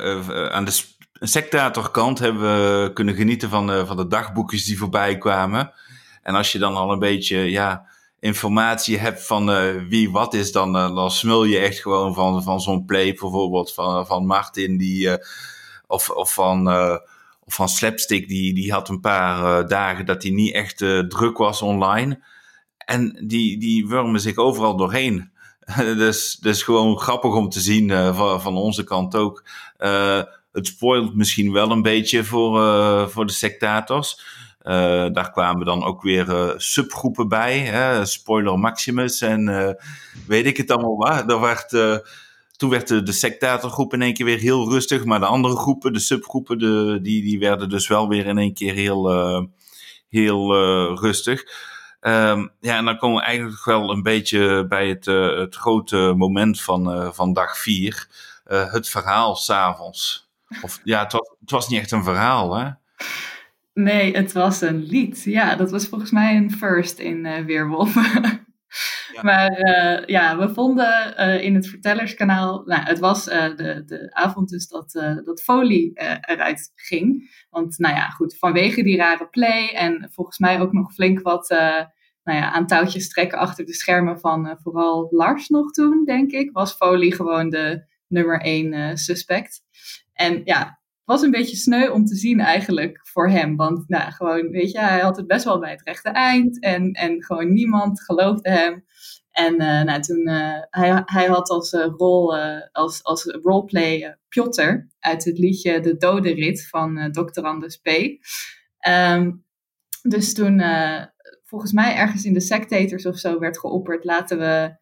[0.50, 5.72] aan de sectatorkant hebben we kunnen genieten van de, van de dagboekjes die voorbij kwamen.
[6.22, 7.87] En als je dan al een beetje ja,
[8.20, 12.42] informatie hebt van uh, wie wat is, dan, uh, dan smul je echt gewoon van,
[12.42, 15.14] van zo'n play bijvoorbeeld van, van Martin die, uh,
[15.87, 16.68] of, of van,
[17.44, 20.78] of van Slapstick, die, die had een paar dagen dat hij niet echt
[21.09, 22.24] druk was online.
[22.78, 25.30] En die, die wurmen zich overal doorheen.
[25.76, 29.44] dus, dus gewoon grappig om te zien van, van onze kant ook
[30.52, 34.20] het spoilt misschien wel een beetje voor, uh, voor de sectators.
[34.62, 37.58] Uh, daar kwamen dan ook weer uh, subgroepen bij.
[37.58, 38.04] Hè?
[38.06, 39.76] Spoiler Maximus en
[40.26, 41.26] weet ik het allemaal waar.
[42.56, 45.04] Toen werd de, de sectatorgroep in één keer weer heel rustig.
[45.04, 48.54] Maar de andere groepen, de subgroepen, de, die, die werden dus wel weer in één
[48.54, 49.10] keer heel,
[50.08, 50.54] heel
[50.96, 51.42] rustig.
[52.00, 55.04] Um, ja, en dan komen we eigenlijk wel een beetje bij het,
[55.38, 58.08] het grote moment van, van dag vier.
[58.44, 60.30] het verhaal s'avonds.
[60.62, 62.70] Of ja, het was, het was niet echt een verhaal, hè?
[63.74, 65.22] Nee, het was een lied.
[65.24, 68.02] Ja, dat was volgens mij een first in uh, Weerwolven.
[68.12, 68.38] Ja.
[69.22, 74.48] Maar uh, ja, we vonden uh, in het vertellerskanaal, nou, het was de, de avond
[74.48, 74.92] dus dat,
[75.24, 77.30] dat Folie eruit ging.
[77.50, 81.48] Want nou ja, goed, vanwege die rare play en volgens mij ook nog flink wat
[82.24, 86.50] nou ja, aan touwtjes trekken achter de schermen van vooral Lars nog toen, denk ik,
[86.52, 89.62] was Foley gewoon de nummer één suspect.
[90.12, 93.57] En ja, het was een beetje sneu om te zien eigenlijk voor hem.
[93.57, 96.62] Want nou, gewoon, weet je, hij had het best wel bij het rechte eind.
[96.62, 98.85] En, en gewoon niemand geloofde hem.
[99.31, 102.37] En uh, nou, toen, uh, hij, hij had als uh, rol,
[102.73, 107.40] als, als roleplay Piotr uit het liedje De Dode Rit van Dr.
[107.40, 107.88] Anders P.
[108.88, 109.44] Um,
[110.03, 110.62] dus toen,
[111.44, 114.79] volgens mij ergens in de Sectators of zo werd geopperd, laten we,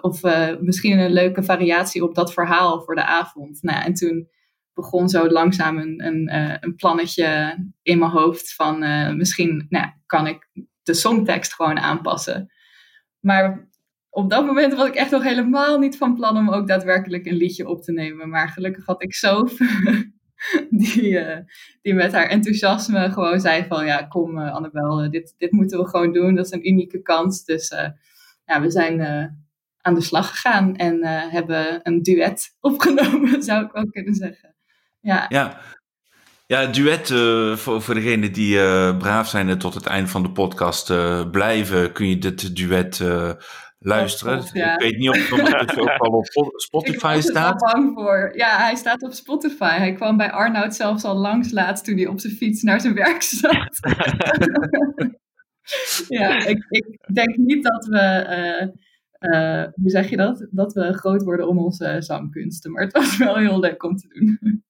[0.00, 0.22] of
[0.60, 3.62] misschien een leuke variatie op dat verhaal voor de avond.
[3.62, 4.28] Nou, en toen
[4.80, 8.78] begon zo langzaam een, een, een plannetje in mijn hoofd van
[9.16, 10.48] misschien nou, kan ik
[10.82, 12.52] de songtekst gewoon aanpassen.
[13.20, 13.68] Maar
[14.10, 17.36] op dat moment was ik echt nog helemaal niet van plan om ook daadwerkelijk een
[17.36, 18.28] liedje op te nemen.
[18.28, 19.44] Maar gelukkig had ik zo
[20.70, 21.36] die, uh,
[21.82, 25.88] die met haar enthousiasme gewoon zei van ja, kom uh, Annabel, dit, dit moeten we
[25.88, 26.34] gewoon doen.
[26.34, 27.44] Dat is een unieke kans.
[27.44, 27.74] Dus
[28.44, 29.00] ja, we zijn
[29.80, 34.54] aan de slag gegaan en hebben een duet opgenomen, zou ik ook kunnen zeggen.
[35.00, 35.60] Ja, ja.
[36.46, 37.08] Ja, duet,
[37.58, 38.56] voor, voor degenen die
[38.96, 40.92] braaf zijn en tot het eind van de podcast
[41.30, 43.00] blijven, kun je dit duet
[43.80, 44.38] luisteren.
[44.38, 47.52] Ik weet niet of het ook al op Spotify ik staat.
[47.52, 48.32] Ik ben er bang voor.
[48.36, 49.76] Ja, hij staat op Spotify.
[49.76, 52.94] Hij kwam bij Arnoud zelfs al langs laatst toen hij op zijn fiets naar zijn
[52.94, 53.78] werk zat.
[56.08, 58.72] ja, ik, ik, denk niet dat we,
[59.20, 60.46] uh, hoe zeg je dat?
[60.50, 62.72] Dat we groot worden om onze zangkunsten.
[62.72, 64.64] Maar het was wel heel leuk om te doen.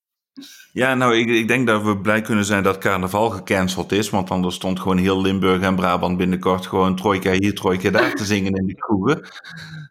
[0.72, 4.10] Ja, nou, ik, ik, denk dat we blij kunnen zijn dat carnaval gecanceld is.
[4.10, 8.24] Want anders stond gewoon heel Limburg en Brabant binnenkort gewoon trojka hier, trojka daar te
[8.24, 9.20] zingen in de kroegen.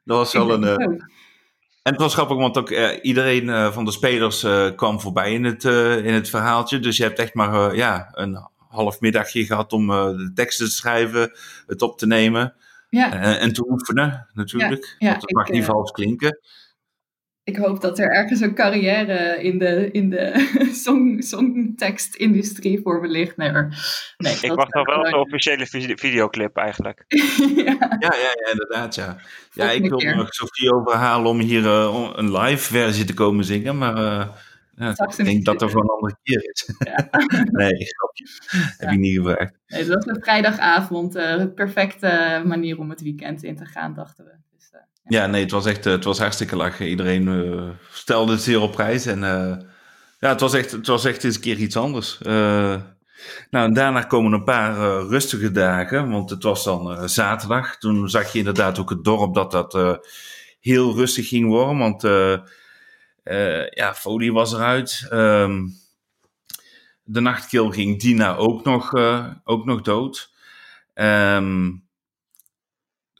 [0.04, 0.64] Dat was wel een...
[0.64, 0.98] Uh...
[1.84, 5.44] En het was grappig, want ook uh, iedereen uh, van de spelers kwam voorbij in
[5.44, 5.64] het,
[6.04, 6.80] in het verhaaltje.
[6.80, 11.32] Dus je hebt echt maar ja, een half middagje gehad om de teksten te schrijven,
[11.68, 12.54] het op te nemen.
[12.90, 13.38] Ja.
[13.38, 14.96] en te oefenen, natuurlijk.
[15.00, 16.40] Ja, ja, want het mag niet vals klinken
[17.50, 20.50] ik hoop dat er ergens een carrière in de, in de
[20.84, 23.38] song, songtekstindustrie voor me ligt.
[23.38, 23.52] Nee,
[24.18, 27.04] nee, ik wacht nog wel op een officiële videoclip eigenlijk.
[27.08, 27.64] ja.
[27.66, 27.98] ja.
[28.00, 29.18] Ja, ja, inderdaad, ja.
[29.52, 33.78] Ja, ik wil nog Sofie overhalen om hier uh, een live versie te komen zingen,
[33.78, 34.28] maar uh,
[34.80, 36.68] ja, ik denk dat er voor een andere keer is.
[36.80, 37.10] Ja.
[37.62, 38.28] nee, grapje.
[38.78, 39.54] Heb ik niet gevraagd.
[39.68, 41.16] Nee, dat was een vrijdagavond.
[41.16, 44.32] Uh, perfecte manier om het weekend in te gaan, dachten we.
[45.04, 46.88] Ja, nee, het was echt het was hartstikke lachen.
[46.88, 49.06] Iedereen uh, stelde het zeer op prijs.
[49.06, 49.20] En
[50.20, 52.18] ja, het was, echt, het was echt eens een keer iets anders.
[52.24, 52.88] Nou,
[53.50, 57.78] en daarna komen een paar rustige dagen, want het was dan zaterdag.
[57.78, 60.00] Toen zag je inderdaad ook het dorp dat dat
[60.60, 62.04] heel rustig ging worden, want
[63.70, 65.08] ja, folie was eruit.
[65.12, 65.74] Um,
[67.04, 68.94] de nachtkil ging Dina ook nog,
[69.44, 70.32] ook nog dood.
[70.94, 71.90] Um,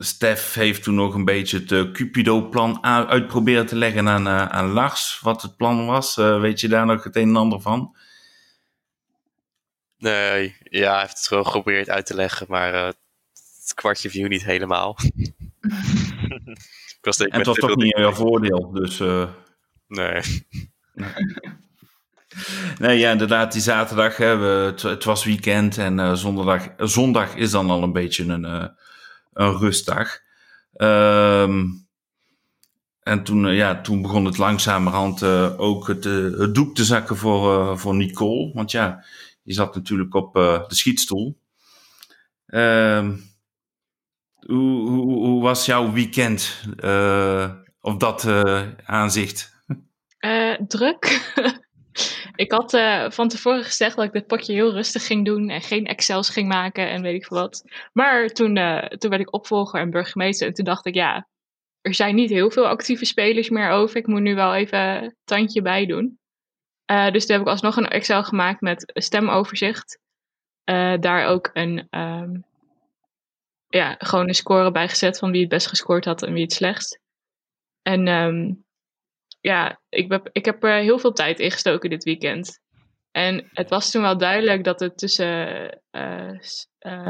[0.02, 4.70] Stef heeft toen nog een beetje het uh, Cupido-plan uitproberen te leggen aan, uh, aan
[4.70, 5.18] Lars.
[5.20, 6.16] Wat het plan was.
[6.16, 7.96] Weet je daar nog het een en ander van?
[9.98, 14.44] Nee, ja, hij heeft het gewoon geprobeerd uit te leggen, maar het kwartje viel niet
[14.44, 14.96] helemaal.
[17.00, 19.00] was en het was toch niet jouw voordeel, dus...
[19.90, 20.22] nee.
[22.78, 22.98] nee.
[22.98, 27.82] Ja, inderdaad, die zaterdag, hè, we, het, was weekend en zondag, zondag is dan al
[27.82, 28.74] een beetje een
[29.32, 30.20] een rustdag.
[30.76, 31.88] Um,
[33.02, 35.22] en toen, uh, ja, toen begon het langzamerhand
[35.56, 38.52] ook het, het, doek te zakken voor, voor Nicole.
[38.54, 39.04] Want ja,
[39.42, 41.38] die zat natuurlijk op de schietstoel.
[42.46, 43.28] Um,
[44.36, 46.64] hoe, hoe, was jouw weekend?
[47.80, 48.26] of dat
[48.84, 49.59] aanzicht?
[50.66, 51.04] Druk.
[52.34, 55.60] Ik had uh, van tevoren gezegd dat ik dit potje heel rustig ging doen en
[55.60, 57.64] geen Excels ging maken en weet ik veel wat.
[57.92, 61.28] Maar toen, uh, toen werd ik opvolger en burgemeester en toen dacht ik, ja,
[61.80, 63.96] er zijn niet heel veel actieve spelers meer over.
[63.96, 66.18] Ik moet nu wel even tandje bij doen.
[66.90, 69.98] Uh, dus toen heb ik alsnog een Excel gemaakt met stemoverzicht.
[71.00, 72.44] daar ook een, um,
[73.68, 76.52] ja, gewoon een score bij gezet van wie het best gescoord had en wie het
[76.52, 77.00] slechtst.
[77.82, 78.64] En um,
[79.40, 82.60] ja, ik heb, ik heb er heel veel tijd in gestoken dit weekend.
[83.10, 86.38] En het was toen wel duidelijk dat het tussen uh,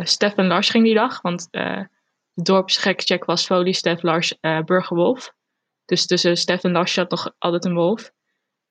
[0.03, 1.21] Stef en Lars ging die dag.
[1.21, 1.85] Want uh,
[2.33, 5.33] de dorpsgekcheck was Folie, Stef, Lars, Burgerwolf.
[5.85, 8.11] Dus tussen Stef en Lars zat nog altijd een wolf.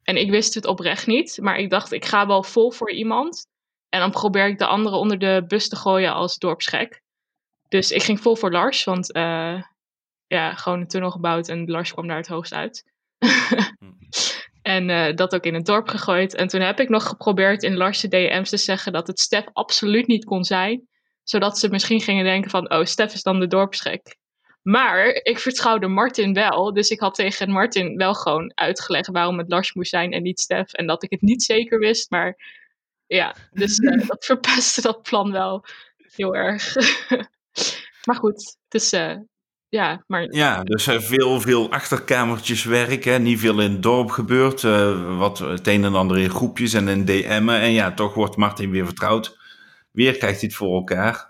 [0.04, 1.38] En ik wist het oprecht niet.
[1.41, 3.48] Maar ik dacht, ik ga wel vol voor iemand.
[3.89, 7.02] En dan probeer ik de anderen onder de bus te gooien als dorpsgek.
[7.67, 8.84] Dus ik ging vol voor Lars.
[8.84, 9.10] Want
[10.28, 12.91] ja, gewoon een tunnel gebouwd en Lars kwam daar het hoogst uit.
[14.62, 16.36] en uh, dat ook in het dorp gegooid.
[16.36, 20.08] En toen heb ik nog geprobeerd in Lars' DM's te zeggen dat het Stef absoluut
[20.08, 20.88] niet kon zijn.
[21.23, 24.17] Zodat ze misschien gingen denken van, oh, Stef is dan de dorpsgek.
[24.62, 26.73] Maar ik vertrouwde Martin wel.
[26.73, 30.39] Dus ik had tegen Martin wel gewoon uitgelegd waarom het Lars moest zijn en niet
[30.39, 30.73] Stef.
[30.73, 32.10] En dat ik het niet zeker wist.
[32.10, 32.38] Maar
[33.08, 35.65] ja, dus uh, dat verpestte dat plan wel
[36.15, 36.75] heel erg.
[38.08, 39.15] maar goed, het is uh,
[39.69, 40.32] ja, maar...
[40.32, 43.19] Ja, dus veel, veel achterkamertjes werk, hè?
[43.19, 44.63] niet veel in het dorp gebeurd.
[44.63, 47.62] Uh, wat het een en ander in groepjes en in DM'en.
[47.62, 49.38] En ja, toch wordt Martin weer vertrouwd.
[49.91, 51.29] Weer krijgt hij het voor elkaar.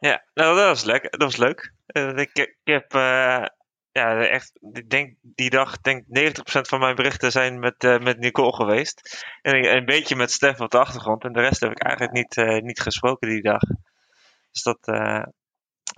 [0.00, 1.02] Ja, nou, dat was leuk.
[1.10, 1.72] Dat was leuk.
[1.86, 3.44] Uh, ik, ik, heb uh,
[3.92, 8.18] ja, echt, ik denk die dag, denk 90% van mijn berichten zijn met, uh, met
[8.18, 9.26] Nicole geweest.
[9.42, 11.24] En een beetje met Stef op de achtergrond.
[11.24, 13.62] En de rest heb ik eigenlijk niet, niet gesproken die dag.
[14.50, 14.78] Dus dat,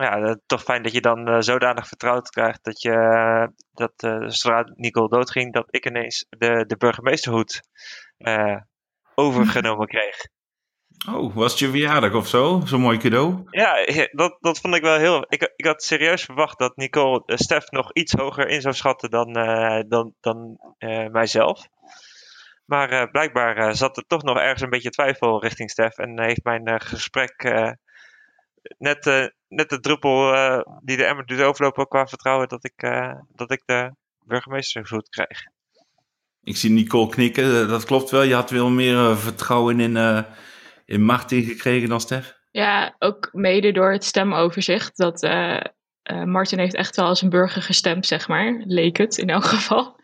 [0.02, 3.92] ja, toch fijn dat je dan zodanig vertrouwd krijgt dat je, dat
[4.32, 7.60] zodra Nicole doodging, dat ik ineens de, de burgemeesterhoed
[9.14, 10.16] overgenomen kreeg.
[11.08, 12.60] Oh, was het je verjaardag of zo?
[12.64, 13.42] Zo'n mooi cadeau?
[13.50, 15.24] Ja, dat, dat vond ik wel heel...
[15.28, 19.10] Ik, ik had serieus verwacht dat Nicole uh, Stef nog iets hoger in zou schatten
[19.10, 21.66] dan, uh, dan, dan uh, mijzelf.
[22.64, 25.98] Maar blijkbaar zat er toch nog ergens een beetje twijfel richting Stef.
[25.98, 27.42] En heeft mijn gesprek
[28.78, 29.04] net,
[29.48, 30.32] net de druppel
[30.82, 32.80] die de emmer doet overlopen qua vertrouwen dat ik,
[33.34, 33.94] dat ik de
[34.24, 35.42] burgemeestershoed krijg.
[36.42, 38.22] Ik zie Nicole knikken, dat klopt wel.
[38.22, 39.96] Je had wel meer vertrouwen in
[40.90, 42.38] in Martin gekregen dan Stef?
[42.50, 44.96] Ja, ook mede door het stemoverzicht.
[44.96, 45.60] Dat uh,
[46.10, 48.62] uh, Martin heeft echt wel als een burger gestemd, zeg maar.
[48.64, 49.96] Leek het in elk geval.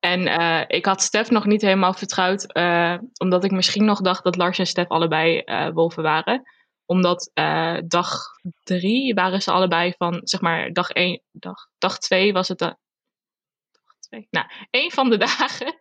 [0.00, 2.54] En uh, ik had Stef nog niet helemaal vertrouwd.
[3.18, 5.42] omdat ik misschien nog dacht dat Lars en Stef allebei
[5.72, 6.42] wolven waren.
[6.90, 7.30] Omdat
[7.84, 8.22] dag
[8.62, 12.58] drie waren ze allebei van, zeg maar, dag één, dag, dag twee was het.
[12.58, 12.76] dag
[13.98, 14.26] twee.
[14.30, 15.80] Nou, één van de dagen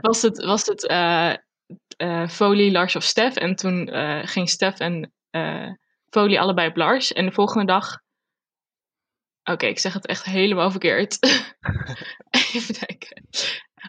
[0.00, 3.36] was het, was het uh, Folie, Lars of Stef.
[3.36, 5.12] En toen uh, ging Stef en
[6.10, 7.12] Folie allebei op Lars.
[7.12, 8.00] En de volgende dag.
[9.40, 11.18] Oké, okay, ik zeg het echt helemaal verkeerd.
[12.54, 13.28] Even denken.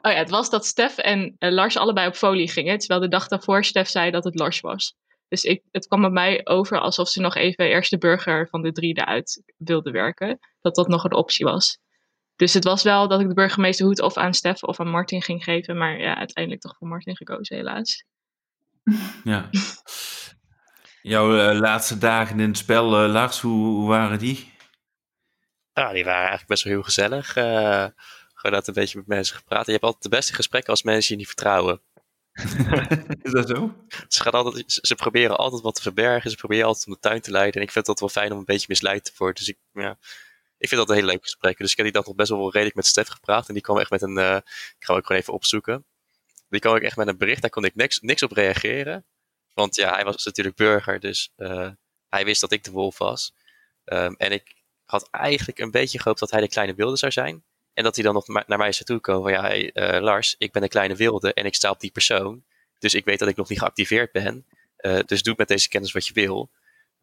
[0.01, 2.77] Oh ja, het was dat Stef en Lars allebei op Folie gingen.
[2.77, 4.95] Terwijl de dag daarvoor Stef zei dat het Lars was.
[5.33, 8.61] Dus ik, het kwam bij mij over alsof ze nog even eerst de burger van
[8.61, 10.39] de drie eruit wilde werken.
[10.61, 11.79] Dat dat nog een optie was.
[12.35, 15.43] Dus het was wel dat ik de burgemeesterhoed of aan Stef of aan Martin ging
[15.43, 15.77] geven.
[15.77, 18.03] Maar ja, uiteindelijk toch voor Martin gekozen, helaas.
[19.23, 19.49] Ja.
[21.01, 24.53] Jouw uh, laatste dagen in het spel, uh, Lars, hoe, hoe, waren die?
[25.73, 27.35] Ja, die waren eigenlijk best wel heel gezellig.
[27.35, 27.87] Uh,
[28.33, 29.65] gewoon dat een beetje met mensen gepraat.
[29.65, 31.81] Je hebt altijd de beste gesprekken als mensen je niet vertrouwen.
[33.21, 33.75] Is dat zo?
[34.07, 36.29] Ze, gaan altijd, ze proberen altijd wat te verbergen.
[36.31, 37.53] Ze proberen altijd om de tuin te leiden.
[37.53, 39.35] En ik vind dat wel fijn om een beetje misleid te worden.
[39.35, 39.97] Dus ik, ja,
[40.57, 41.63] ik vind dat een hele leuke gesprekken.
[41.63, 43.47] Dus ik heb die dag nog best wel redelijk met Stef gepraat.
[43.47, 44.35] En die kwam echt met een, uh,
[44.79, 45.85] ik ga ook gewoon even opzoeken.
[46.49, 49.05] Die kwam ook echt met een bericht, daar kon ik niks, niks op reageren.
[49.53, 51.69] Want ja, hij was natuurlijk burger, dus uh,
[52.09, 53.33] hij wist dat ik de wolf was.
[53.85, 57.43] Um, en ik had eigenlijk een beetje gehoopt dat hij de kleine wilde zou zijn.
[57.73, 60.51] En dat hij dan nog naar mij zou toekomen van ja, hey, uh, Lars, ik
[60.51, 62.43] ben de kleine wilde en ik sta op die persoon.
[62.79, 64.45] Dus ik weet dat ik nog niet geactiveerd ben.
[65.05, 66.49] dus doe met deze kennis wat je wil.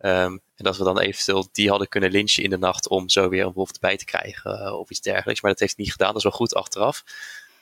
[0.02, 3.28] Um, en dat we dan eventueel die hadden kunnen lynchen in de nacht om zo
[3.28, 5.40] weer een wolf erbij te krijgen uh, of iets dergelijks.
[5.40, 7.04] Maar dat heeft hij niet gedaan, dat is wel goed achteraf.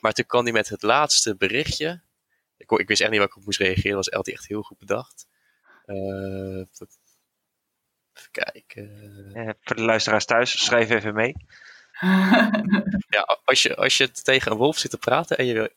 [0.01, 2.01] Maar toen kwam hij met het laatste berichtje.
[2.57, 4.63] Ik, ik wist echt niet waar ik op moest reageren, dat was altijd echt heel
[4.63, 5.27] goed bedacht.
[8.15, 9.57] Even kijken.
[9.63, 11.35] Voor de luisteraars thuis, schrijf even mee.
[13.17, 15.69] ja, als je, als je tegen een wolf zit te praten en je wil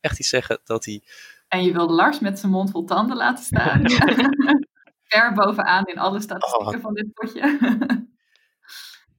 [0.00, 1.02] echt iets zeggen dat hij...
[1.48, 3.82] En je wil Lars met zijn mond vol tanden laten staan
[5.08, 6.82] ver bovenaan in alle statistieken oh.
[6.82, 7.58] van dit potje.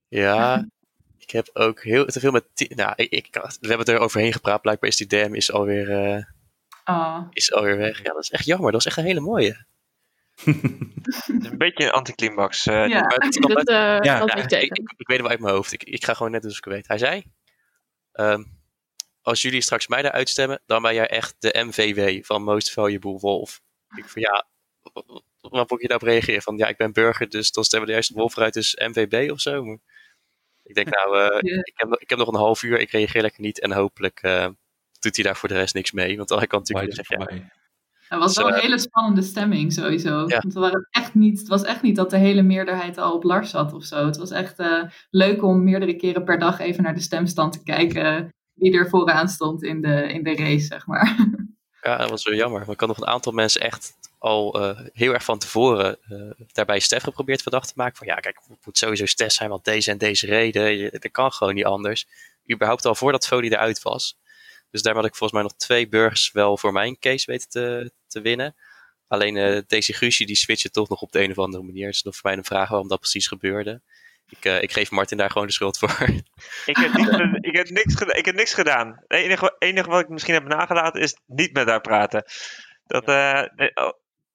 [0.08, 0.66] ja,
[1.18, 2.46] ik heb ook heel te veel met.
[2.76, 4.62] Nou, ik, ik, we hebben het er overheen gepraat.
[4.62, 6.24] Blijkbaar is die DM is alweer, uh,
[6.86, 7.22] oh.
[7.30, 7.98] is alweer weg.
[7.98, 8.72] Ja, dat is echt jammer.
[8.72, 9.66] Dat was echt een hele mooie.
[10.46, 12.68] Een beetje een anticlimax.
[12.68, 15.74] Uh, ja, dat, dat, uh, ja, dat ik, ik, ik, weet hem uit mijn hoofd.
[15.74, 16.88] Ik, ik ga gewoon net als ik weet.
[16.88, 17.24] Hij zei:
[18.14, 18.46] um,
[19.22, 23.20] Als jullie straks mij daar uitstemmen, dan ben jij echt de MVW van Most Valuable
[23.20, 23.62] Wolf.
[23.96, 24.48] Ik van ja,
[25.42, 26.42] wat moet je daarop reageren?
[26.42, 29.42] Van ja, ik ben burger, dus dan stemmen de juiste wolf uit, dus MVB of
[29.42, 29.64] zo.
[29.64, 29.78] Maar
[30.64, 33.42] ik denk nou, uh, ik, heb, ik heb nog een half uur, ik reageer lekker
[33.42, 34.48] niet en hopelijk uh,
[35.00, 36.18] doet hij daar voor de rest niks mee.
[36.18, 37.50] Want dan kan natuurlijk zeggen, ja,
[38.10, 40.24] het was dus, wel een hele spannende stemming sowieso.
[40.28, 40.40] Ja.
[40.40, 43.50] Want waren echt niet, het was echt niet dat de hele meerderheid al op Lars
[43.50, 44.06] zat of zo.
[44.06, 47.64] Het was echt uh, leuk om meerdere keren per dag even naar de stemstand te
[47.64, 51.16] kijken wie er vooraan stond in de, in de race, zeg maar.
[51.82, 52.60] Ja, dat was wel jammer.
[52.60, 56.32] Maar ik had nog een aantal mensen echt al uh, heel erg van tevoren uh,
[56.52, 57.98] daarbij Stef geprobeerd verdacht te maken.
[57.98, 60.92] Van ja, kijk, het moet sowieso Stef zijn, want deze en deze reden.
[60.92, 62.08] Dat kan gewoon niet anders.
[62.52, 64.18] Überhaupt al voordat Folie eruit was.
[64.72, 67.92] Dus daar had ik volgens mij nog twee burgers wel voor mijn case weten te,
[68.08, 68.56] te winnen.
[69.08, 71.86] Alleen uh, Daisy Guusje die switchte toch nog op de een of andere manier.
[71.86, 73.82] Het is nog voor mij een vraag waarom dat precies gebeurde.
[74.30, 76.10] Ik, uh, ik geef Martin daar gewoon de schuld voor.
[76.66, 78.88] Ik heb, niet, ik heb, niks, ik heb niks gedaan.
[79.08, 82.24] Het enige, enige wat ik misschien heb nagelaten is niet met haar praten.
[82.86, 83.44] Dat, uh,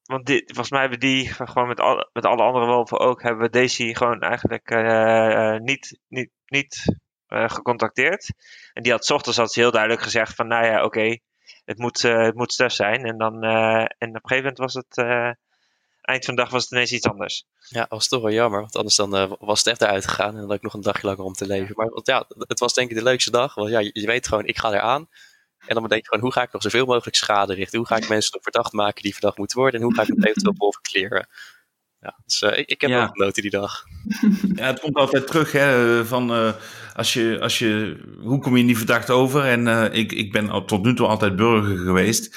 [0.02, 3.42] want die, volgens mij hebben die gewoon met, al, met alle andere wolven ook, hebben
[3.42, 6.96] we Daisy gewoon eigenlijk uh, niet, niet, niet
[7.28, 8.32] uh, gecontacteerd.
[8.72, 11.20] En die had s ochtends had ze heel duidelijk gezegd van, nou ja, oké, okay,
[11.64, 13.04] het, moet, het moet zijn.
[13.04, 14.96] En, dan, en op een gegeven moment was het,
[16.00, 17.44] eind van de dag was het ineens iets anders.
[17.68, 20.46] Ja, dat was toch wel jammer, want anders dan was Stef eruit gegaan en dan
[20.46, 21.74] had ik nog een dagje langer om te leven.
[21.76, 24.28] Maar want, ja, het was denk ik de leukste dag, want ja, je, je weet
[24.28, 25.08] gewoon, ik ga eraan.
[25.66, 27.78] En dan denk je gewoon, hoe ga ik nog zoveel mogelijk schade richten?
[27.78, 29.80] Hoe ga ik mensen nog verdacht maken die verdacht moeten worden?
[29.80, 31.28] En hoe ga ik het eventueel boven kleren?
[32.00, 32.98] Ja, dus uh, ik, ik, heb ja.
[32.98, 33.84] wel genoten die dag.
[34.54, 36.54] Ja, het komt altijd terug hè, van uh,
[36.94, 39.44] als je, als je, hoe kom je niet verdacht over?
[39.44, 42.36] En uh, ik, ik ben tot nu toe altijd burger geweest.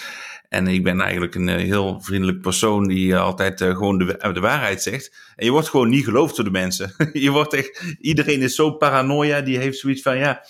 [0.49, 5.33] En ik ben eigenlijk een heel vriendelijk persoon die altijd gewoon de, de waarheid zegt.
[5.35, 6.95] En je wordt gewoon niet geloofd door de mensen.
[7.13, 10.41] je wordt echt, iedereen is zo paranoia, die heeft zoiets van ja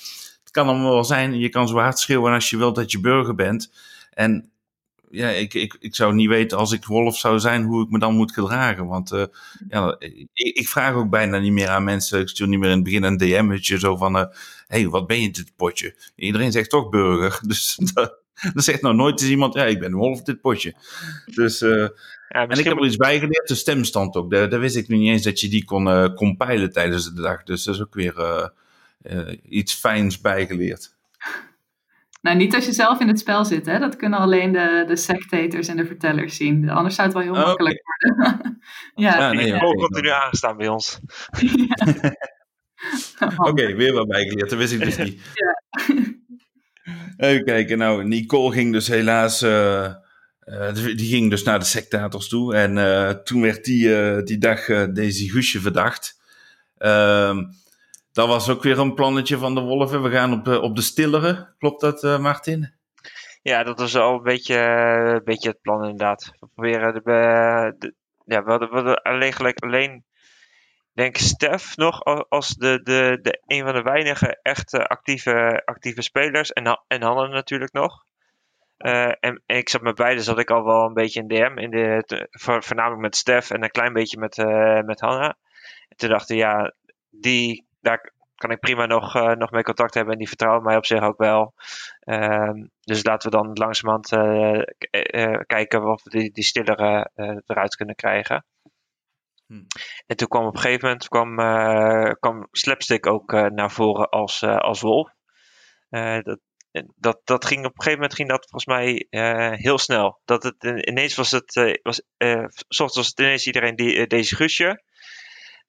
[0.55, 1.39] kan allemaal wel zijn.
[1.39, 3.71] Je kan zo hard schreeuwen als je wilt dat je burger bent.
[4.13, 4.51] En
[5.15, 7.99] ja, ik, ik, ik zou niet weten als ik wolf zou zijn hoe ik me
[7.99, 8.87] dan moet gedragen.
[8.87, 9.25] Want uh,
[9.69, 12.19] ja, ik, ik, vraag ook bijna niet meer aan mensen.
[12.19, 14.27] Ik stuur niet meer in het begin een DM'tje zo van: hé, uh,
[14.67, 15.95] hey, wat ben je dit potje?
[16.15, 17.39] Iedereen zegt toch burger.
[17.47, 18.15] Dus dat,
[18.53, 20.73] dat zegt nou nooit eens iemand: ja, ik ben wolf dit potje.
[21.25, 21.61] Dus.
[21.61, 21.87] Uh,
[22.29, 24.31] ja, en ik heb er iets bijgeleerd, de stemstand ook.
[24.31, 27.43] Daar, daar wist ik nu niet eens dat je die kon compilen tijdens de dag.
[27.43, 28.51] Dus dat is ook weer
[29.49, 30.95] iets fijns bijgeleerd.
[32.25, 33.79] Nou, niet als je zelf in het spel zit, hè?
[33.79, 36.69] Dat kunnen alleen de, de sectators en de vertellers zien.
[36.69, 38.15] Anders zou het wel heel oh, makkelijk okay.
[38.15, 38.59] worden.
[39.05, 39.73] ja, ja nee, okay.
[39.73, 40.99] continu aangestaan bij ons.
[43.19, 44.49] Oké, okay, weer wat bijgeleerd.
[44.49, 45.21] Dat wist ik dus niet.
[45.33, 45.61] ja.
[47.27, 49.43] Even kijken, nou, Nicole ging dus helaas...
[49.43, 49.93] Uh,
[50.45, 52.55] uh, die ging dus naar de sectators toe.
[52.55, 56.21] En uh, toen werd die, die dag deze Guusje verdacht.
[56.77, 57.43] Ehm,
[58.15, 60.03] dat was ook weer een plannetje van de Wolven.
[60.03, 61.53] We gaan op, op de stillere.
[61.57, 62.73] Klopt dat, uh, Martin?
[63.41, 64.57] Ja, dat was al een beetje,
[65.15, 66.31] een beetje het plan inderdaad.
[66.39, 67.93] We proberen de,
[68.25, 70.03] ja, we hadden, alleen, alleen
[70.93, 76.53] denk Stef nog als de, de, de een van de weinige echte actieve, actieve spelers.
[76.53, 78.05] En, en Hanne natuurlijk nog.
[78.77, 81.57] En, ik zat met beide zat ik al wel een beetje in DM.
[81.57, 85.37] In de, voornamelijk met Stef en een klein beetje met, uh, met Hanna.
[85.89, 86.73] En toen dachten ja,
[87.09, 90.77] die daar kan ik prima nog, uh, nog mee contact hebben en die vertrouwen mij
[90.77, 91.53] op zich ook wel.
[92.03, 92.49] Uh,
[92.81, 94.61] dus laten we dan langzamerhand uh,
[94.91, 97.09] uh, kijken of we die, die stillere
[97.45, 98.45] eruit kunnen krijgen.
[99.47, 99.67] Hmm.
[100.05, 101.35] En toen kwam op een gegeven moment kwam,
[102.19, 105.11] kwam Slapstick ook naar voren als, als wolf.
[106.21, 106.39] dat,
[106.95, 109.07] dat, dat ging op een gegeven moment ging dat volgens mij
[109.57, 110.21] heel snel.
[110.25, 112.01] Dat het ineens was het, was,
[113.07, 114.83] het ineens iedereen die, deze Guusje.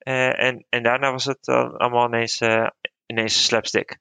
[0.08, 2.66] Uh, en, en daarna was het uh, allemaal ineens, uh,
[3.06, 3.98] ineens slapstick.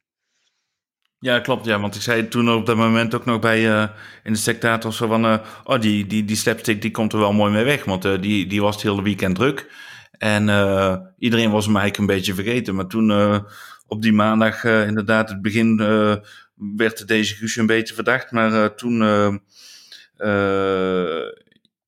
[1.19, 1.65] Ja, klopt.
[1.65, 3.61] Ja, want ik zei toen op dat moment ook nog bij
[4.23, 5.41] in de sectator zo van...
[5.63, 7.83] oh, die, die, die slapstick die komt er wel mooi mee weg.
[7.85, 9.71] Want die, die was het hele weekend druk.
[10.11, 10.41] En
[11.17, 12.75] iedereen was hem eigenlijk een beetje vergeten.
[12.75, 13.11] Maar toen
[13.87, 15.77] op die maandag inderdaad het begin
[16.77, 18.31] werd deze Guusje een beetje verdacht.
[18.31, 18.97] Maar toen...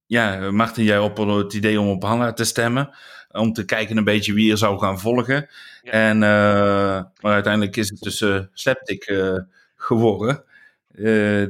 [0.06, 2.90] ja, Martin, jij op het idee om op Hanna te stemmen
[3.38, 5.50] om te kijken een beetje wie er zou gaan volgen.
[5.84, 9.40] En, uh, maar uiteindelijk is het dus uh, Slapstick uh,
[9.76, 10.44] geworden,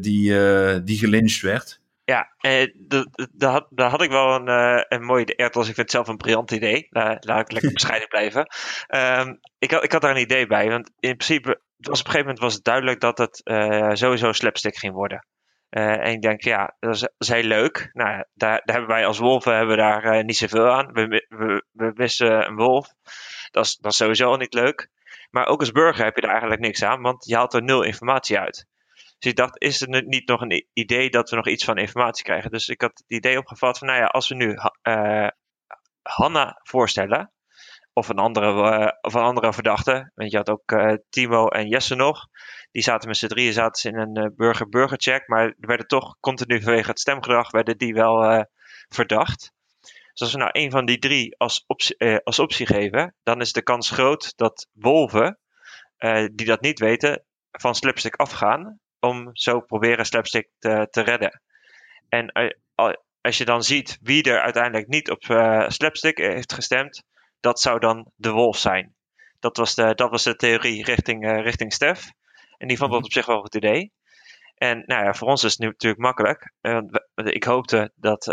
[0.02, 0.34] die,
[0.84, 1.80] die gelyncht werd.
[2.04, 2.32] Ja,
[3.32, 4.48] daar had, had ik wel een,
[4.90, 5.46] een mooi idee.
[5.46, 6.88] ik vind het zelf een briljant idee.
[6.90, 8.48] laat ik lekker bescheiden blijven.
[8.96, 12.12] Um, ik, had, ik had daar een idee bij, want in principe was op een
[12.12, 13.42] gegeven moment was het duidelijk dat het
[13.98, 15.26] sowieso slapstick ging worden.
[15.70, 17.90] Uh, en ik denk, ja, dat is, heel leuk.
[17.94, 20.92] Nou, daar, daar hebben wij als wolven hebben daar uh, niet zoveel aan.
[20.92, 22.88] We, we, we missen een wolf.
[23.52, 24.90] Dat is, dat sowieso niet leuk.
[25.30, 27.84] Maar ook als burger heb je er eigenlijk niks aan, want je haalt er nul
[27.84, 28.68] informatie uit.
[28.94, 32.24] Dus ik dacht, is er niet nog een idee dat we nog iets van informatie
[32.24, 32.52] krijgen?
[32.52, 35.28] Dus ik had het idee opgevat van, nou ja, als we nu uh,
[36.02, 37.32] Hanna voorstellen,
[37.98, 42.28] of een andere, of een andere verdachte, want je had ook Timo en Jesse nog,
[42.72, 45.28] die zaten met z'n drieën zaten in een uh, burger-burger check.
[45.28, 48.46] Maar er werden toch continu vanwege het stemgedrag werden die wel
[48.88, 49.52] verdacht.
[49.82, 53.52] Dus als we nou een van die drie als optie, als optie geven, dan is
[53.52, 55.40] de kans groot dat wolven,
[56.34, 58.80] die dat niet weten, van slapstick afgaan.
[59.00, 61.42] Om zo proberen slapstick te, te redden.
[62.10, 62.32] En
[63.22, 65.24] als je dan ziet wie er uiteindelijk niet op
[65.68, 67.04] slapstick heeft gestemd,
[67.40, 68.96] dat zou dan de wolf zijn.
[69.40, 72.12] Dat was de, dat was de theorie richting, richting Stef.
[72.58, 73.08] En die vond dat mhm.
[73.08, 73.92] op zich wel een goed idee.
[74.56, 76.54] En nou ja, voor ons is het nu natuurlijk makkelijk.
[77.16, 78.24] ik hoopte dat,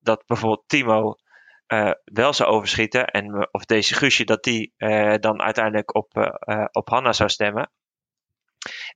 [0.00, 1.14] dat bijvoorbeeld Timo
[2.04, 3.06] wel zou overschieten.
[3.06, 4.72] En of deze Guusje, dat die
[5.20, 6.38] dan uiteindelijk op,
[6.72, 7.70] op Hanna zou stemmen.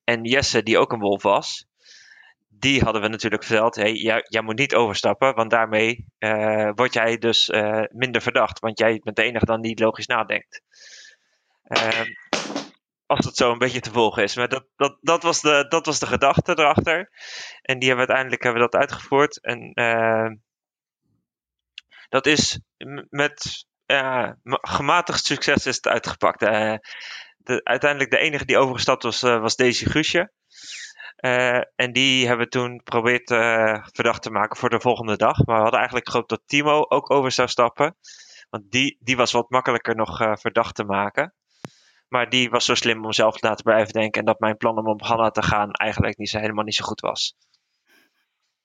[0.05, 1.67] En Jesse, die ook een wolf was,
[2.59, 6.93] die hadden we natuurlijk verteld, hey, jij, jij moet niet overstappen, want daarmee uh, word
[6.93, 10.63] jij dus uh, minder verdacht, want jij bent de enige dan die logisch nadenkt.
[11.65, 12.01] Uh,
[13.07, 14.37] als het zo een beetje te volgen is.
[14.37, 17.11] Maar dat, dat, dat, was, de, dat was de gedachte erachter.
[17.63, 19.41] En die hebben we uiteindelijk hebben we dat uitgevoerd.
[19.41, 20.35] En ehm,
[22.09, 22.61] dat is
[23.09, 23.67] met
[24.47, 26.43] gematigd succes is het uitgepakt.
[26.43, 26.75] Eh,
[27.37, 30.33] de, uiteindelijk de enige die overgestapt was, was Daisy Guusje.
[31.25, 35.37] Uh, en die hebben we toen geprobeerd uh, verdacht te maken voor de volgende dag.
[35.37, 37.97] Maar we hadden eigenlijk gehoopt dat Timo ook over zou stappen.
[38.51, 41.35] Want die, die was wat makkelijker nog uh, verdacht te maken.
[42.09, 44.21] Maar die was zo slim om zelf te laten blijven denken.
[44.21, 46.85] En dat mijn plan om op Hanna te gaan eigenlijk niet zo, helemaal niet zo
[46.85, 47.37] goed was.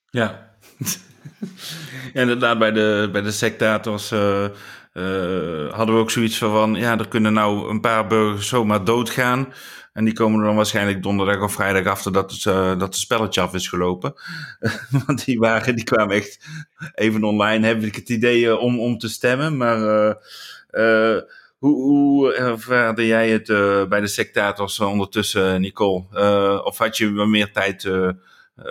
[0.09, 0.55] Ja.
[2.13, 6.75] ja inderdaad, bij de, bij de sectators hadden we ook zoiets van...
[6.75, 9.53] Ja, er kunnen nou een paar burgers zomaar doodgaan...
[9.93, 12.43] En die komen dan waarschijnlijk donderdag of vrijdag achter dat het,
[12.79, 14.13] dat spelletje af is gelopen.
[15.05, 16.45] Want die waren, die kwamen echt
[16.95, 19.57] even online, heb ik het idee uh, om, om te stemmen.
[19.57, 19.79] Maar
[20.71, 21.21] uh,
[21.57, 23.47] hoe, hoe ervaarde jij het
[23.89, 26.63] bij de sectators ondertussen, Nicole?
[26.63, 27.83] of had je meer tijd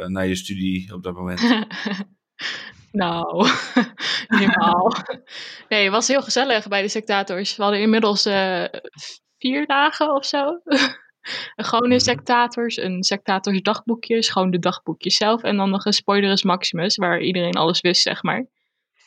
[0.06, 1.40] naar je studie op dat moment?
[2.92, 3.48] Nou,
[4.28, 4.94] helemaal.
[5.68, 7.56] Nee, het was heel gezellig bij de sectators.
[7.56, 8.22] We hadden inmiddels
[9.38, 10.60] vier dagen of zo.
[11.56, 15.42] Gewoon een sectators, een sectators dagboekje, gewoon de dagboekjes zelf.
[15.42, 18.46] En dan nog een spoilerus maximus, waar iedereen alles wist, zeg maar.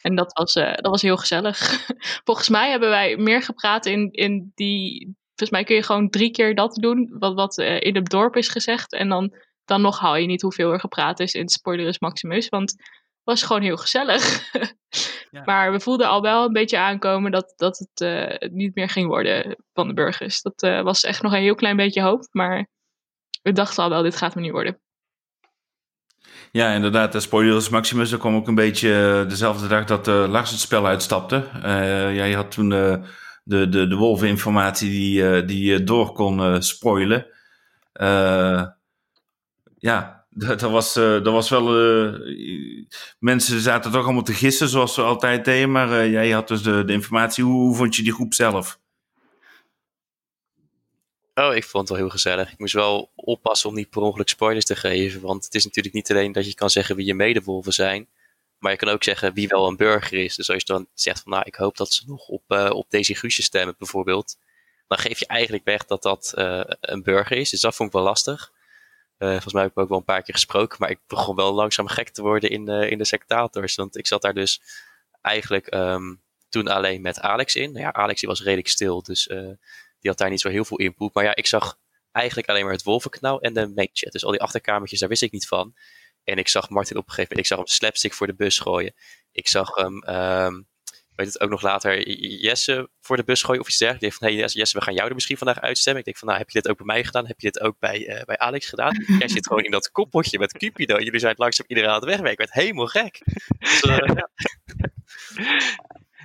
[0.01, 1.85] En dat was, uh, dat was heel gezellig.
[2.25, 5.15] Volgens mij hebben wij meer gepraat in, in die...
[5.35, 8.35] Volgens mij kun je gewoon drie keer dat doen, wat, wat uh, in het dorp
[8.35, 8.93] is gezegd.
[8.93, 9.33] En dan,
[9.65, 12.49] dan nog haal je niet hoeveel er gepraat is in spoilerus maximus.
[12.49, 12.75] Want
[13.31, 14.23] was gewoon heel gezellig.
[15.45, 19.07] Maar we voelden al wel een beetje aankomen dat, dat het uh, niet meer ging
[19.07, 20.41] worden van de burgers.
[20.41, 22.67] Dat uh, was echt nog een heel klein beetje hoop, maar
[23.41, 24.79] we dachten al wel, dit gaat me niet worden.
[26.51, 27.11] Ja, inderdaad.
[27.11, 30.87] De Spoilers Maximus, dat kwam ook een beetje dezelfde dag dat uh, Lars het spel
[30.87, 31.47] uitstapte.
[32.13, 33.01] jij had toen de,
[33.43, 37.27] de, de, de wolveninformatie die, die door kon spoilen.
[39.77, 41.81] ja, dat, was, uh, dat was wel.
[41.99, 42.85] Uh,
[43.19, 45.71] mensen zaten toch allemaal te gissen, zoals ze altijd deden.
[45.71, 47.43] Maar uh, jij had dus de, de informatie.
[47.43, 48.79] Hoe, hoe, vond je die groep zelf?
[51.33, 52.51] Oh, ik vond het wel heel gezellig.
[52.51, 55.21] Ik moest wel oppassen om niet per ongeluk spoilers te geven.
[55.21, 58.07] Want het is natuurlijk niet alleen dat je kan zeggen wie je medewolven zijn.
[58.57, 60.35] Maar je kan ook zeggen wie wel een burger is.
[60.35, 63.15] Dus als je dan zegt van nou, ik hoop dat ze nog op, op deze
[63.15, 64.37] Guusje stemmen bijvoorbeeld.
[64.87, 66.33] Dan geef je eigenlijk weg dat dat
[66.81, 67.49] een burger is.
[67.49, 68.51] Dus dat vond ik wel lastig.
[69.21, 71.53] Uh, volgens mij heb ik ook wel een paar keer gesproken, maar ik begon wel
[71.53, 73.75] langzaam gek te worden in de, in de sectators.
[73.75, 74.61] Want ik zat daar dus
[75.21, 77.71] eigenlijk um, toen alleen met Alex in.
[77.71, 79.37] Nou ja, Alex die was redelijk stil, dus uh,
[79.99, 81.13] die had daar niet zo heel veel input.
[81.13, 81.77] Maar ja, ik zag
[82.11, 84.11] eigenlijk alleen maar het wolvenkanaal en de main chat.
[84.11, 85.73] Dus al die achterkamertjes, daar wist ik niet van.
[86.23, 88.59] En ik zag Martin op een gegeven moment, ik zag hem slapstick voor de bus
[88.59, 88.93] gooien.
[89.31, 90.67] Ik zag hem um,
[91.23, 94.15] weet het ook nog later, Jesse voor de bus gooien of iets dergelijks.
[94.15, 95.99] Ik dacht van, hey Jesse, we gaan jou er misschien vandaag uitstemmen.
[95.99, 97.27] Ik denk van, nou, heb je dit ook bij mij gedaan?
[97.27, 99.05] Heb je dit ook bij, uh, bij Alex gedaan?
[99.19, 100.99] Jij zit gewoon in dat koppeltje met Cupido.
[100.99, 102.31] Jullie zijn langzaam iedereen aan het wegwerken.
[102.31, 103.21] Ik werd helemaal gek.
[103.59, 104.29] Dus, uh, ja.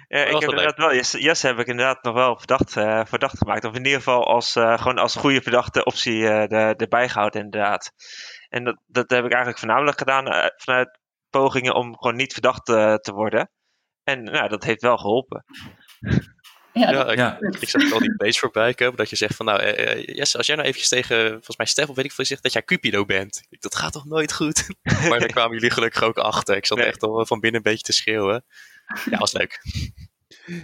[0.09, 3.64] Ja, ik heb inderdaad wel, Jesse, heb ik inderdaad nog wel verdacht, uh, verdacht gemaakt.
[3.64, 7.40] Of in ieder geval als, uh, gewoon als goede verdachte optie uh, de, erbij gehouden,
[7.40, 7.92] inderdaad.
[8.49, 10.99] En dat, dat heb ik eigenlijk voornamelijk gedaan vanuit
[11.30, 13.51] pogingen om gewoon niet verdacht te worden.
[14.07, 15.44] En nou, dat heeft wel geholpen.
[16.72, 17.38] Ja, ja, ik, ja.
[17.61, 18.96] ik zag al die base voorbij komen.
[18.96, 21.88] Dat je zegt van nou, uh, yes, als jij nou eventjes tegen, volgens mij Stef
[21.88, 23.42] of weet ik veel, zegt dat jij Cupido bent.
[23.50, 24.66] Dat gaat toch nooit goed?
[25.09, 26.57] maar daar kwamen jullie gelukkig ook achter.
[26.57, 26.86] Ik zat nee.
[26.86, 28.44] echt al van binnen een beetje te schreeuwen.
[29.11, 29.61] Ja, was leuk.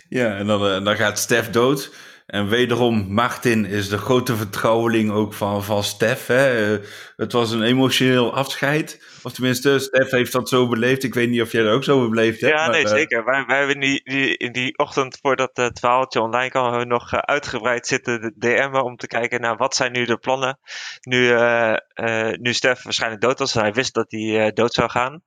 [0.08, 1.94] Ja, en dan, uh, dan gaat Stef dood.
[2.26, 6.26] En wederom, Martin is de grote vertrouweling ook van, van Stef.
[6.26, 6.80] Hè.
[7.22, 9.02] Het was een emotioneel afscheid.
[9.22, 11.02] Of tenminste, Stef heeft dat zo beleefd.
[11.02, 12.58] Ik weet niet of jij dat ook zo beleefd hebt.
[12.58, 13.24] Ja, nee, zeker.
[13.24, 17.12] Wij, wij hebben die, die, in die ochtend voordat het verhaaltje online hebben we nog
[17.14, 20.58] uitgebreid zitten DM'en om te kijken naar wat zijn nu de plannen.
[21.00, 23.52] Nu, uh, uh, nu Stef waarschijnlijk dood was.
[23.52, 25.22] Hij wist dat hij uh, dood zou gaan.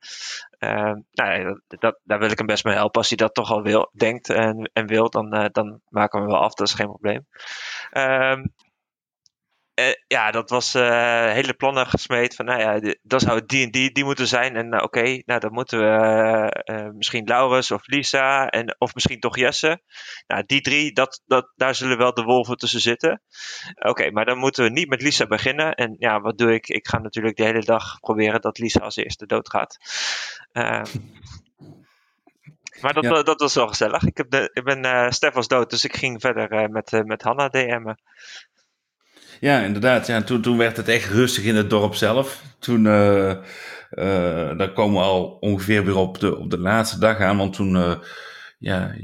[1.12, 3.00] nou, dat, dat, daar wil ik hem best mee helpen.
[3.00, 6.34] Als hij dat toch al wil, denkt en, en wil, dan, dan maken we hem
[6.34, 6.54] wel af.
[6.54, 7.26] Dat is geen probleem.
[9.76, 13.72] Eh, ja, dat was eh, hele plannen gesmeed van, nou ja, dan zou die en
[13.72, 14.56] die, die moeten zijn.
[14.56, 19.38] En eh, oké, nou dan moeten we misschien Laurens of Lisa en, of misschien toch
[19.38, 19.82] Jesse.
[20.28, 23.22] Nou, die drie, dat, dat, daar zullen wel de wolven tussen zitten.
[23.80, 25.74] Oké, maar dan moeten we niet met Lisa beginnen.
[25.74, 26.68] En ja, wat doe ik?
[26.68, 29.78] Ik ga natuurlijk de hele dag proberen dat Lisa als eerste doodgaat.
[30.52, 30.64] Eh,
[32.82, 33.24] maar dat, Ja.
[33.24, 34.04] dat was wel gezellig.
[34.04, 37.50] Ik, heb de, ik ben, Stef was dood, dus ik ging verder met, met Hanna
[37.50, 38.00] DM'en.
[39.40, 40.08] Ja, inderdaad.
[40.08, 42.44] Ja, toen, toen werd het echt rustig in het dorp zelf.
[42.60, 43.38] Toen, eh,
[44.58, 47.38] daar komen we al ongeveer weer op de, op de laatste dag aan.
[47.38, 47.96] Want toen, eh,
[48.60, 48.96] ja,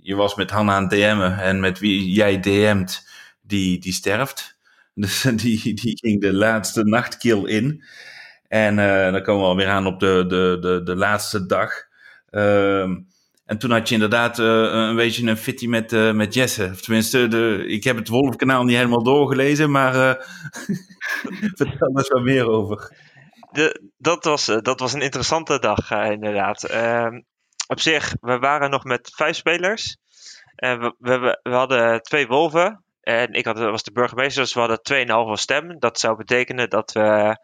[0.00, 1.38] je was met Hanna aan het DM'en.
[1.38, 3.08] En met wie jij DM't,
[3.42, 4.54] die, die sterft.
[4.98, 7.84] Dus die, die ging de laatste nachtkill in.
[8.48, 8.76] En
[9.12, 11.72] dan komen we alweer aan op de, de, de, de laatste dag.
[12.30, 12.94] Ehm,
[13.46, 16.70] en toen had je inderdaad eh, een beetje een fitty met, eh, met Jesse.
[16.70, 20.22] Tenminste, de, ik heb het Wolfkanaal niet helemaal doorgelezen, maar eh,
[21.58, 22.96] vertel er eens wat meer over.
[23.50, 26.64] De, dat, was, dat was een interessante dag, inderdaad.
[26.64, 27.20] Ehm,
[27.66, 29.96] op zich, we waren nog met vijf spelers.
[30.54, 32.84] En we, we, hadden twee wolven.
[33.00, 35.78] En ik had, was de burgemeester, dus we hadden 2,5 stem.
[35.78, 37.38] Dat zou betekenen dat we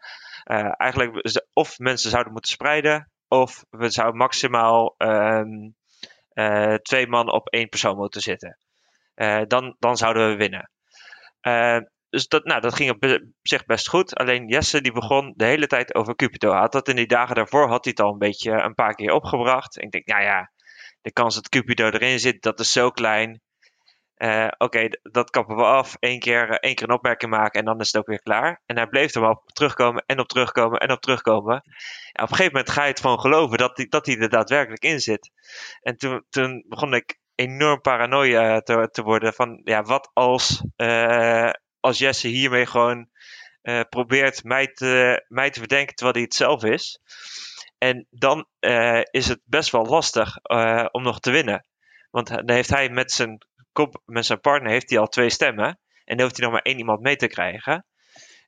[0.77, 5.69] eigenlijk of mensen zouden moeten spreiden, of we zouden maximaal ehm,
[6.33, 8.57] eh, twee man op één persoon moeten zitten.
[9.13, 10.69] Eh, dan, dan zouden we winnen.
[11.41, 11.77] Eh,
[12.09, 14.15] dus dat, nou, dat ging op zich best goed.
[14.15, 16.51] Alleen Jesse die begon de hele tijd over Cupido.
[16.51, 19.11] Had dat in die dagen daarvoor had hij het al een beetje een paar keer
[19.11, 19.81] opgebracht.
[19.81, 20.51] Ik denk, nou ja,
[21.01, 23.41] de kans dat Cupido erin zit, dat is zo klein.
[24.23, 25.95] Eh, Oké, dat kappen we af.
[25.99, 28.61] Eén keer, eh, één keer een opmerking maken en dan is het ook weer klaar.
[28.65, 31.53] En hij bleef er maar op terugkomen en op terugkomen en op terugkomen.
[32.11, 34.83] En op een gegeven moment ga je het gewoon geloven dat hij, dat er daadwerkelijk
[34.83, 35.31] in zit.
[35.81, 41.49] En toen, toen begon ik enorm paranoia te, te worden van, ja, wat als, eh,
[41.79, 43.09] als Jesse hiermee gewoon
[43.89, 46.99] probeert mij te, mij te verdenken terwijl hij het zelf is.
[47.77, 48.47] En dan
[49.11, 50.37] is het best wel lastig
[50.91, 51.65] om nog te winnen.
[52.13, 55.79] Want dan heeft hij met zijn, kop, met zijn partner heeft hij al twee stemmen.
[56.05, 57.85] En dan hoeft hij nog maar één iemand mee te krijgen.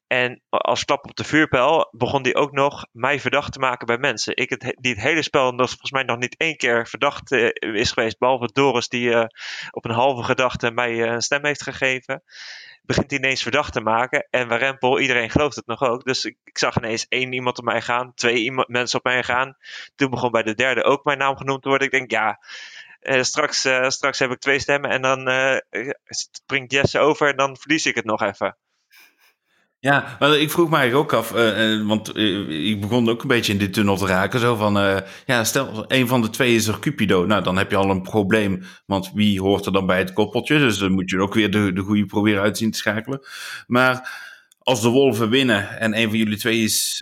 [0.07, 3.97] En als klap op de vuurpijl begon hij ook nog mij verdacht te maken bij
[3.97, 4.35] mensen.
[4.35, 7.91] Ik die het hele spel nog, volgens mij nog niet één keer verdacht eh, is
[7.91, 8.17] geweest.
[8.17, 9.25] Behalve Doris die eh,
[9.71, 12.23] op een halve gedachte mij eh, een stem heeft gegeven.
[12.81, 14.27] Begint hij ineens verdacht te maken.
[14.29, 16.03] En Warempel, iedereen gelooft het nog ook.
[16.03, 18.13] Dus ik, ik zag ineens één iemand op mij gaan.
[18.13, 19.57] Twee iemand, mensen op mij gaan.
[19.95, 21.87] Toen begon bij de derde ook mijn naam genoemd te worden.
[21.87, 22.39] Ik denk ja...
[23.05, 25.57] eh, straks, eh, straks heb ik twee stemmen en dan eh,
[26.05, 28.57] springt Jesse over en dan verlies ik het nog even.
[29.79, 31.29] Ja, maar ik vroeg eigenlijk ook af,
[31.87, 32.17] want
[32.49, 34.39] ik begon ook een beetje in die tunnel te raken.
[34.39, 37.25] Zo van, ja, stel, een van de twee is er Cupido.
[37.25, 40.57] Nou, dan heb je al een probleem, want wie hoort er dan bij het koppeltje?
[40.57, 43.21] Dus dan moet je ook weer de, de goede proberen uit zien te schakelen.
[43.67, 44.23] Maar
[44.59, 47.01] als de wolven winnen en een van jullie twee is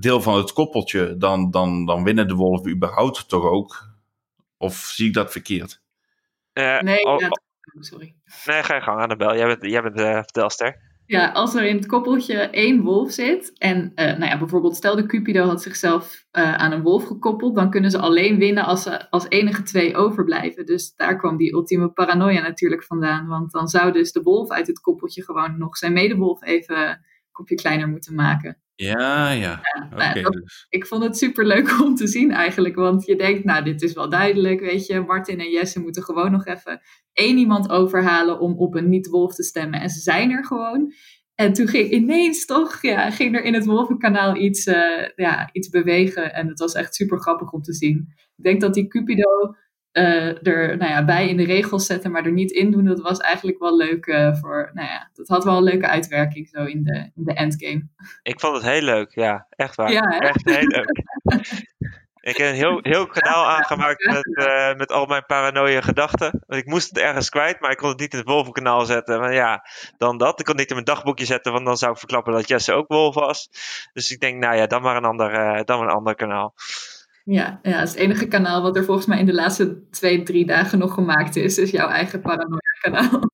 [0.00, 3.89] deel van het koppeltje, dan, dan, dan winnen de wolven überhaupt toch ook?
[4.60, 5.80] Of zie ik dat verkeerd?
[6.52, 8.14] Eh, Nee, oh, ja, oh, sorry.
[8.44, 9.36] nee, ga je gang, Annabel.
[9.36, 10.88] Jij bent, jij bent de vertelster.
[11.06, 14.96] Ja, als er in het koppeltje één wolf zit en eh, nou ja, bijvoorbeeld stel
[14.96, 18.82] de Cupido had zichzelf eh, aan een wolf gekoppeld, dan kunnen ze alleen winnen als
[18.82, 20.66] ze als enige twee overblijven.
[20.66, 24.66] Dus daar kwam die ultieme paranoia natuurlijk vandaan, want dan zou dus de wolf uit
[24.66, 28.58] het koppeltje gewoon nog zijn medewolf even kopje kleiner moeten maken.
[28.74, 29.60] Ja, ja.
[29.90, 30.66] Nou, dat- dus.
[30.68, 33.92] Ik vond het super leuk om te zien eigenlijk, want je denkt, nou dit is
[33.92, 36.80] wel duidelijk, weet je, Martin en Jesse moeten gewoon nog even
[37.12, 39.80] één iemand overhalen om op een niet-wolf te stemmen.
[39.80, 40.92] En ze zijn er gewoon.
[41.34, 45.68] En toen ging ineens toch, ja, ging er in het Wolvenkanaal iets, eh, ja, iets
[45.68, 46.34] bewegen.
[46.34, 48.08] En het was echt super grappig om te zien.
[48.36, 49.54] Ik denk dat die Cupido
[49.92, 53.00] eh, er nou ja, bij in de regels zetten, maar er niet in doen, dat
[53.00, 56.64] was eigenlijk wel leuk eh, voor, nou ja, dat had wel een leuke uitwerking zo
[56.64, 57.88] in de, in de endgame.
[58.22, 59.46] Ik vond het heel leuk, ja.
[59.50, 59.92] Echt waar.
[59.92, 60.18] Ja?
[60.18, 61.02] Echt heel leuk.
[62.20, 66.42] Ik heb een heel, heel kanaal aangemaakt met, eh, met al mijn paranoia gedachten.
[66.46, 69.20] Want ik moest het ergens kwijt, maar ik kon het niet in het wolvenkanaal zetten.
[69.20, 69.64] Maar ja,
[69.98, 70.38] dan dat.
[70.38, 72.72] Ik kon het niet in mijn dagboekje zetten, want dan zou ik verklappen dat Jesse
[72.72, 73.48] ook wolf was.
[73.92, 75.30] Dus ik denk, nou ja, dan maar een ander,
[75.64, 76.54] dan maar een ander kanaal.
[77.24, 80.78] Ja, ja, het enige kanaal wat er volgens mij in de laatste twee, drie dagen
[80.78, 81.58] nog gemaakt is.
[81.58, 83.30] is jouw eigen paranoia kanaal.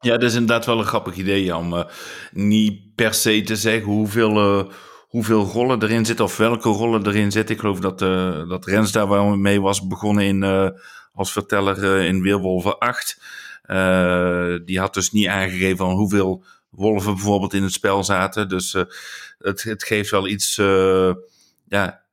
[0.00, 1.84] Ja, dat is inderdaad wel een grappig idee, om eh,
[2.32, 4.72] niet per se te zeggen hoeveel, eh,
[5.08, 7.54] hoeveel rollen erin zitten of welke rollen erin zitten.
[7.54, 10.72] Ik geloof dat, eh, dat Rens daar wel mee was begonnen in,
[11.12, 13.18] als verteller in Weerwolven 8.
[13.66, 16.44] Eh, die had dus niet aangegeven van hoeveel
[16.76, 18.48] wolven bijvoorbeeld in het spel zaten.
[18.48, 18.82] Dus eh,
[19.38, 21.12] het, het geeft wel iets, eh,
[21.68, 22.04] ja,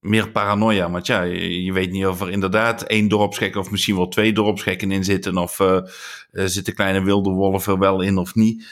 [0.00, 0.90] meer paranoia.
[0.90, 4.90] Want ja, je, weet niet of er inderdaad één dorpsgek of misschien wel twee dorpsgekken
[4.90, 5.36] in zitten.
[5.36, 5.80] Of uh,
[6.30, 8.66] zitten kleine wilde wolven wel in of niet.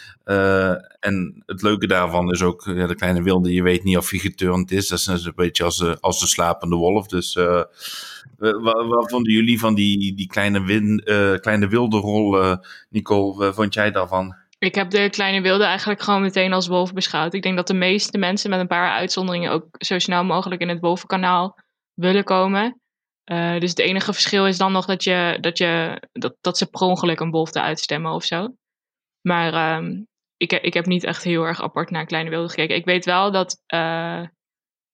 [1.01, 4.19] En het leuke daarvan is ook, ja, de kleine wilde, je weet niet of hij
[4.19, 4.89] geturnd is.
[4.89, 7.07] Dat is een beetje als, de, als de slapende wolf.
[7.07, 7.35] Dus
[8.39, 12.57] wat, wat, vonden jullie van die, die kleine, kleine wilde rol,
[12.89, 13.53] Nicole?
[13.53, 14.35] Vond jij daarvan?
[14.61, 17.35] Ik heb de kleine wilde eigenlijk gewoon meteen als wolf beschouwd.
[17.35, 20.69] Ik denk dat de meeste mensen met een paar uitzonderingen ook zo snel mogelijk in
[20.69, 21.59] het wolvenkanaal
[21.95, 22.81] willen komen.
[23.31, 26.71] Uh, dus het enige verschil is dan nog dat, je, dat, je, dat, dat ze
[26.71, 28.49] per ongeluk een wolf eruit stemmen of zo.
[29.21, 30.07] Maar um,
[30.37, 32.77] ik, ik heb niet echt heel erg apart naar kleine wilde gekeken.
[32.77, 34.23] Ik weet wel dat uh,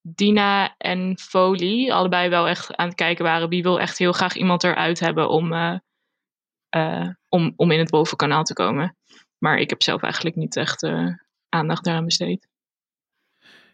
[0.00, 3.48] Dina en Foley allebei wel echt aan het kijken waren.
[3.48, 8.42] Wie wil echt heel graag iemand eruit hebben om, uh, om, om in het wolvenkanaal
[8.42, 8.96] te komen.
[9.38, 11.08] Maar ik heb zelf eigenlijk niet echt uh,
[11.48, 12.48] aandacht daaraan besteed.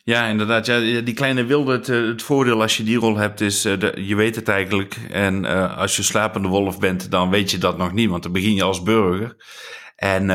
[0.04, 0.66] Ja, inderdaad.
[0.66, 4.14] Ja, die kleine wilde, het, het voordeel als je die rol hebt, is de, je
[4.14, 4.96] weet het eigenlijk.
[5.10, 5.44] En
[5.76, 8.62] als je slapende wolf bent, dan weet je dat nog niet, want dan begin je
[8.62, 9.36] als burger.
[9.96, 10.26] En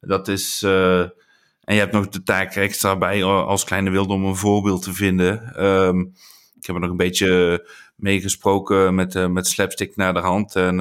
[0.00, 0.62] dat is.
[0.62, 4.92] en je hebt nog de taak extra bij als kleine wilde om een voorbeeld te
[4.92, 5.64] vinden.
[5.64, 6.12] Um,
[6.56, 10.56] ik heb er nog een beetje meegesproken met, met Slapstick naar de hand.
[10.56, 10.78] En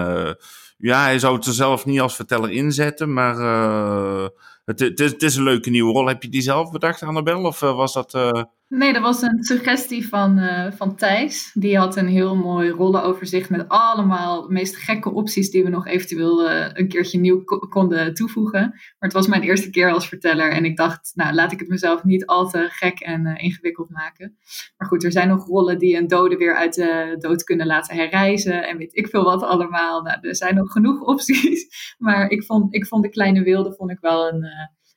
[0.85, 4.27] ja, hij zou het er zelf niet als verteller inzetten, maar uh,
[4.65, 6.07] het, is, is, een leuke nieuwe rol.
[6.07, 8.13] Heb je die zelf bedacht, Annabel, of uh, was dat...
[8.13, 8.43] Uh...
[8.67, 11.51] Nee, dat was een suggestie van, uh, van Thijs.
[11.53, 15.87] Die had een heel mooi rollenoverzicht met allemaal de meest gekke opties die we nog
[15.87, 18.61] eventueel een keertje nieuw konden toevoegen.
[18.69, 21.67] Maar het was mijn eerste keer als verteller en ik dacht, nou laat ik het
[21.67, 24.37] mezelf niet al te gek en ingewikkeld maken.
[24.77, 27.95] Maar goed, er zijn nog rollen die een dode weer uit de dood kunnen laten
[27.95, 30.01] herreizen en weet ik veel wat allemaal.
[30.01, 31.63] Nou, er zijn nog genoeg opties.
[31.97, 34.43] Maar ik vond, ik vond de kleine wilde vond ik wel een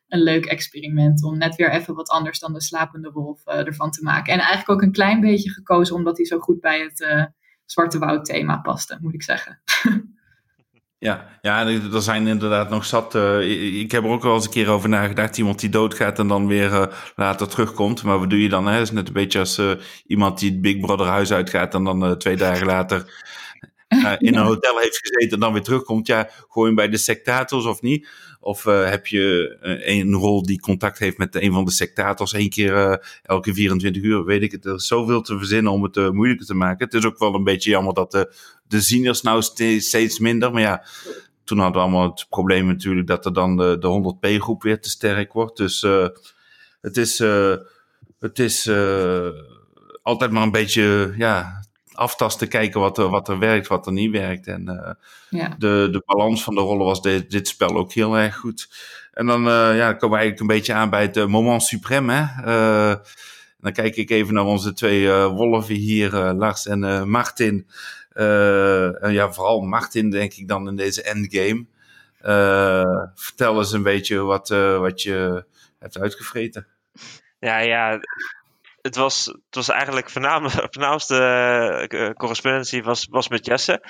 [0.09, 3.91] een leuk experiment om net weer even wat anders dan de slapende wolf uh, ervan
[3.91, 4.33] te maken.
[4.33, 7.25] En eigenlijk ook een klein beetje gekozen omdat hij zo goed bij het uh,
[7.65, 9.61] Zwarte Woud thema paste, moet ik zeggen.
[11.01, 13.15] Ja, ja, er zijn inderdaad nog zat.
[13.15, 15.39] Uh, ik heb er ook wel eens een keer over nagedacht.
[15.39, 16.87] Iemand die doodgaat en dan weer uh,
[17.17, 18.03] later terugkomt.
[18.03, 18.67] Maar wat doe je dan?
[18.67, 18.73] Hè?
[18.73, 19.71] Het is net een beetje als uh,
[20.07, 23.27] iemand die het Big Brother huis uitgaat en dan twee dagen later
[24.19, 26.07] in een hotel heeft gezeten en dan weer terugkomt.
[26.07, 28.09] Ja, gooi hem bij de sectators of niet?
[28.41, 32.32] Of uh, heb je uh, een rol die contact heeft met een van de sectators
[32.32, 34.24] één keer uh, elke 24 uur?
[34.24, 34.64] Weet ik het.
[34.64, 36.84] Er is zoveel te verzinnen om het moeilijker te maken.
[36.84, 38.34] Het is ook wel een beetje jammer dat de,
[38.68, 39.43] de zieners nou
[39.78, 40.53] steeds minder.
[40.53, 40.84] Maar ja,
[41.45, 44.91] toen hadden we allemaal het probleem natuurlijk dat er dan de, de 100p-groep weer te
[44.91, 45.57] sterk wordt.
[45.57, 45.86] Dus
[46.80, 47.18] het is,
[48.18, 48.70] het is
[50.03, 51.64] altijd maar een beetje ja,
[51.99, 54.46] aftasten, kijken wat er, wat er werkt, wat er niet werkt.
[54.46, 55.55] En uh, ja.
[55.59, 58.68] de, de balans van de rollen was dit, dit spel ook heel erg goed.
[59.12, 62.12] En dan, uh, ja, komen we eigenlijk een beetje aan bij het uh, moment suprême.
[62.12, 62.94] Hè?
[63.61, 67.66] dan kijk ik even naar onze twee wolven hier, Lars en Martin.
[68.12, 71.66] en ja, vooral Martin denk ik dan in deze endgame.
[73.14, 75.44] vertel eens een beetje wat, wat je
[75.78, 76.66] hebt uitgevreten.
[77.38, 78.01] Ja, ja,
[78.81, 80.11] het was, het was eigenlijk
[80.70, 83.85] voornaamste uh, correspondentie was, was met Jesse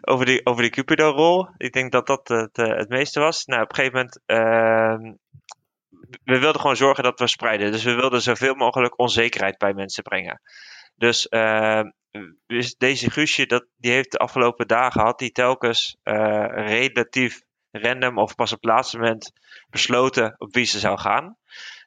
[0.00, 1.48] over die, over die Cupido-rol.
[1.56, 3.44] Ik denk dat dat het, uh, het meeste was.
[3.44, 5.12] Nou, op een gegeven moment, uh,
[6.24, 7.72] we wilden gewoon zorgen dat we spreiden.
[7.72, 10.40] Dus we wilden zoveel mogelijk onzekerheid bij mensen brengen.
[10.96, 11.90] Dus, ehm,
[12.46, 18.18] dus deze Guusje, dat, die heeft de afgelopen dagen, had die telkens eh, relatief random
[18.18, 19.32] of pas op het laatste moment
[19.70, 21.36] besloten op wie ze zou gaan.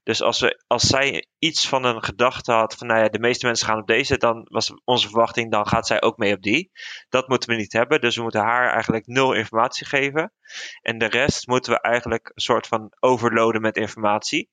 [0.04, 3.46] Dus als, we, als zij iets van een gedachte had van, nou ja, de meeste
[3.46, 6.72] mensen gaan op deze, dan was onze verwachting, dan gaat zij ook mee op die.
[7.10, 10.34] Dat moeten we niet hebben, dus we moeten haar eigenlijk nul informatie geven.
[10.82, 14.50] En de rest moeten we eigenlijk een soort van overloaden met informatie.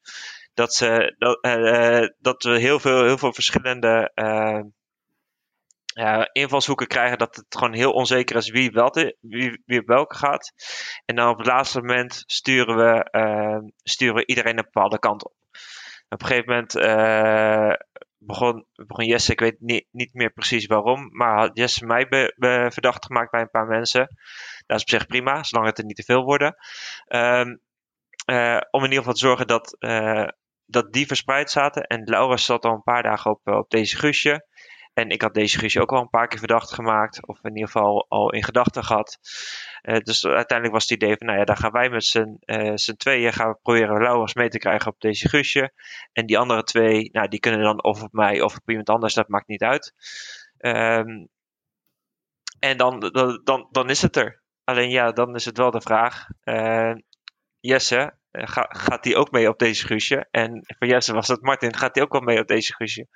[0.54, 4.12] Dat, ze, dat, uh, dat we heel veel, heel veel verschillende
[5.84, 8.90] ja, invalshoeken krijgen dat het gewoon heel onzeker is wie, wel
[9.20, 10.52] wie, wie op welke gaat.
[11.04, 15.37] En dan op het laatste moment sturen we, sturen we iedereen een bepaalde kant op.
[16.08, 17.72] Op een gegeven moment uh,
[18.18, 18.66] begon,
[19.06, 22.06] Jesse, ik weet niet, niet meer precies waarom, maar had Jesse mij
[22.70, 24.16] verdacht gemaakt bij een paar mensen.
[24.66, 26.56] Dat is op zich prima, zolang het er niet te veel worden.
[27.08, 27.60] Um,
[28.30, 29.76] uh, om in ieder geval te zorgen dat,
[30.64, 31.82] dat die verspreid zaten.
[31.82, 34.46] En Laura zat al een paar dagen op, op deze gusje.
[34.98, 37.26] En ik had deze Guusje ook al een paar keer verdacht gemaakt.
[37.26, 39.18] Of in ieder geval al in gedachten gehad.
[39.82, 42.74] Uh, dus uiteindelijk was het idee van, nou ja, daar gaan wij met z'n uh,
[42.74, 45.72] tweeën gaan we proberen Lauwers mee te krijgen op deze Guusje.
[46.12, 49.14] En die andere twee, nou, die kunnen dan of op mij of op iemand anders,
[49.14, 49.94] dat maakt niet uit.
[50.58, 51.28] Um,
[52.58, 54.42] en dan, dan, dan, dan is het er.
[54.64, 56.26] Alleen ja, dan is het wel de vraag.
[56.44, 56.94] Uh,
[57.60, 60.26] Jesse, ga, gaat die ook mee op deze Guusje?
[60.30, 63.06] En voor Jesse was het Martin, gaat die ook wel mee op deze Guusje?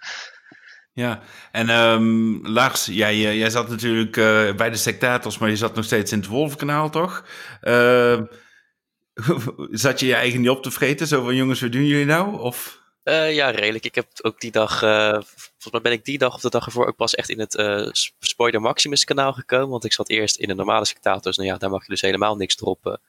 [0.94, 1.20] Ja,
[1.52, 5.84] en um, Lars, jij, jij zat natuurlijk uh, bij de sectators, maar je zat nog
[5.84, 7.26] steeds in het Wolfkanaal, toch?
[7.62, 8.20] Uh,
[9.70, 11.06] zat je je eigen niet op te vreten?
[11.06, 12.40] Zo van, jongens, wat doen jullie nou?
[12.40, 12.80] Of...
[13.04, 13.84] Uh, ja, redelijk.
[13.84, 16.86] Ik heb ook die dag, volgens mij ben ik die dag of de dag ervoor
[16.86, 17.52] ook pas echt in het
[18.18, 19.68] Spoiler Maximus kanaal gekomen.
[19.68, 21.36] Want ik zat eerst in de normale sectators.
[21.36, 23.00] Nou ja, daar mag je dus helemaal niks droppen.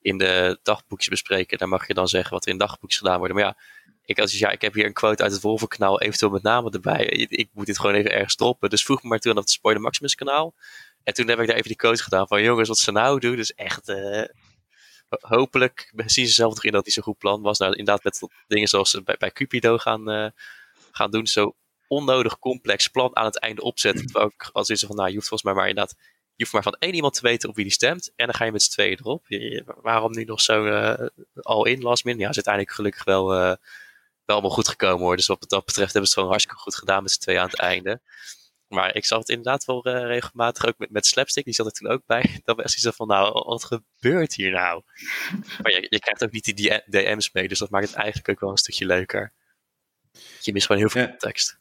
[0.00, 3.36] in de dagboekjes bespreken, daar mag je dan zeggen wat er in dagboekjes gedaan worden.
[3.36, 3.56] Maar ja,
[4.04, 7.04] ik als ja, ik heb hier een quote uit het Wolvenkanaal, eventueel met name erbij.
[7.06, 8.70] Ik, moet dit gewoon even ergens stoppen.
[8.70, 10.54] Dus vroeg me maar toen op het Spoiler Maximus kanaal.
[11.02, 13.36] En toen heb ik daar even die quote gedaan van jongens, wat ze nou doen,
[13.36, 13.88] dus echt...
[13.88, 14.24] Uh,
[15.20, 17.58] hopelijk zien ze zelf nog in dat hij zo'n goed plan was.
[17.58, 20.28] Nou, inderdaad met dingen zoals ze bij, Cupido gaan, uh,
[20.90, 21.26] gaan doen.
[21.26, 21.56] Zo
[21.88, 24.06] onnodig complex plan aan het einde opzetten.
[24.06, 25.96] Terwijl ik als is van, nou, je hoeft volgens mij maar inderdaad
[26.36, 28.12] je hoeft maar van één iemand te weten op wie die stemt.
[28.16, 29.26] En dan ga je met z'n tweeën erop.
[29.82, 32.18] waarom nu nog zo uh, al in last min?
[32.18, 33.56] Ja, is uiteindelijk gelukkig wel,
[34.26, 35.16] wel allemaal goed gekomen hoor.
[35.16, 37.46] Dus wat dat betreft hebben ze het gewoon hartstikke goed gedaan met z'n tweeën aan
[37.46, 38.00] het einde.
[38.68, 41.44] Maar ik zag het inderdaad wel uh, regelmatig ook met, met Slapstick.
[41.44, 42.40] Die zat er toen ook bij.
[42.44, 44.82] Dat was iets van, nou, wat gebeurt hier nou?
[45.62, 47.48] Maar je, je krijgt ook niet die DM's mee.
[47.48, 49.32] Dus dat maakt het eigenlijk ook wel een stukje leuker.
[50.40, 51.16] Je mist gewoon heel veel ja.
[51.16, 51.56] tekst.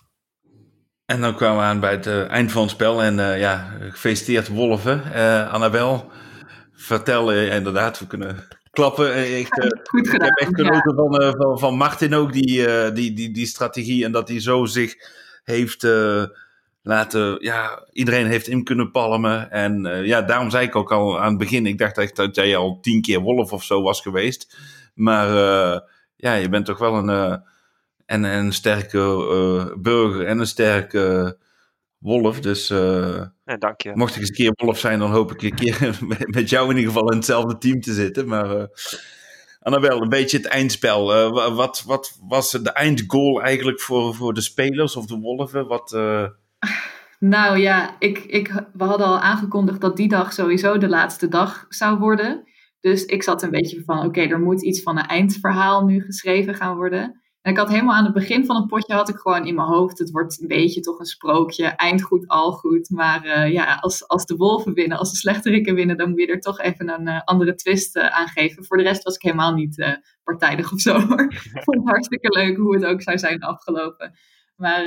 [1.06, 3.04] En dan kwamen we aan bij het uh, eind van het spel.
[3.04, 5.04] En uh, ja, gefeliciteerd Wolven.
[5.50, 6.12] Annabel,
[6.74, 9.38] vertel inderdaad, we kunnen klappen.
[9.38, 9.48] Ik,
[9.84, 11.32] Goed gedaan, ik heb echt genoten ja.
[11.32, 14.06] van, van, van, Martin ook, die, die, die, die strategie.
[14.06, 14.96] En dat hij zo zich
[15.44, 15.88] heeft
[16.82, 19.52] laten, ja, iedereen heeft in kunnen palmen.
[19.52, 22.56] En ja, daarom zei ik ook al aan het begin, ik dacht echt dat jij
[22.56, 24.58] al tien keer Wolf of zo was geweest.
[24.94, 25.28] Maar
[26.16, 27.42] ja, je bent toch wel een
[28.06, 31.38] en, en een sterke burger en een sterke
[32.04, 32.40] wolf.
[32.40, 33.92] Dus uh, ja, dank je.
[33.96, 35.98] mocht ik eens een keer wolf zijn, dan hoop ik een keer
[36.38, 38.28] met jou in ieder geval in hetzelfde team te zitten.
[38.28, 38.64] Maar uh,
[39.60, 41.32] Annabel, een beetje het eindspel.
[41.54, 45.68] wat, wat was de eindgoal eigenlijk voor, voor de spelers of de wolven?
[45.68, 45.92] Wat,
[47.20, 51.66] Nou ja, ik, ik, we hadden al aangekondigd dat die dag sowieso de laatste dag
[51.70, 52.44] zou worden.
[52.80, 56.56] Dus ik zat een beetje van, oké, er moet iets van een eindverhaal nu geschreven
[56.56, 57.23] gaan worden.
[57.44, 59.68] En ik had helemaal aan het begin van het potje had ik gewoon in mijn
[59.68, 62.90] hoofd, het wordt een beetje toch een sprookje, eind goed, al goed.
[62.90, 66.28] Maar uh, ja, als, als de wolven winnen, als de slechterikken winnen, dan moet je
[66.28, 68.66] er toch even een uh, andere twist uh, aan geven.
[68.66, 72.58] Voor de rest was ik helemaal niet partijdig of zo ik vond het hartstikke leuk
[72.58, 74.14] hoe het ook zou zijn afgelopen.
[74.56, 74.84] Maar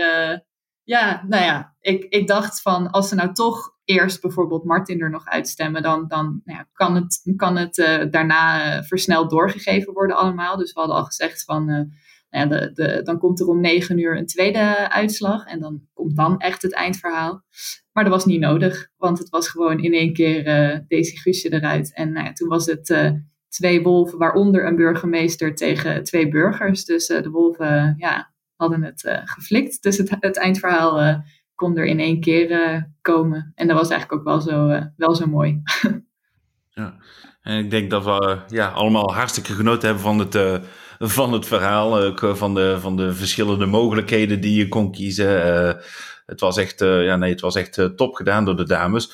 [0.82, 5.10] ja, nou ja, ik, ik dacht van als ze nou toch eerst bijvoorbeeld Martin er
[5.10, 7.74] nog uitstemmen, dan, dan nou ja, kan het, kan het
[8.10, 10.56] daarna versneld doorgegeven worden allemaal.
[10.56, 11.92] Dus we hadden al gezegd van
[12.38, 15.46] ja, de, dan komt er om negen uur een tweede uitslag.
[15.46, 17.44] En dan komt dan echt het eindverhaal.
[17.92, 21.52] Maar dat was niet nodig, want het was gewoon in één keer uh, Daisy Guusje
[21.52, 21.94] eruit.
[21.94, 23.10] En nou ja, toen was het uh,
[23.48, 26.84] twee wolven, waaronder een burgemeester tegen twee burgers.
[26.84, 29.82] Dus uh, de wolven ja, hadden het geflikt.
[29.82, 31.24] Dus het, het eindverhaal
[31.54, 33.52] kon er in één keer komen.
[33.54, 35.62] En dat was eigenlijk ook wel zo, wel zo mooi.
[36.70, 36.96] ja,
[37.42, 40.62] en ik denk dat we ja, allemaal hartstikke genoten hebben van het
[40.98, 41.98] van het verhaal.
[41.98, 45.46] Ook eh, van de, van de verschillende mogelijkheden die je kon kiezen.
[45.46, 45.82] Uh,
[46.26, 49.12] het was echt, uh, ja, nee, het was echt top gedaan door de dames.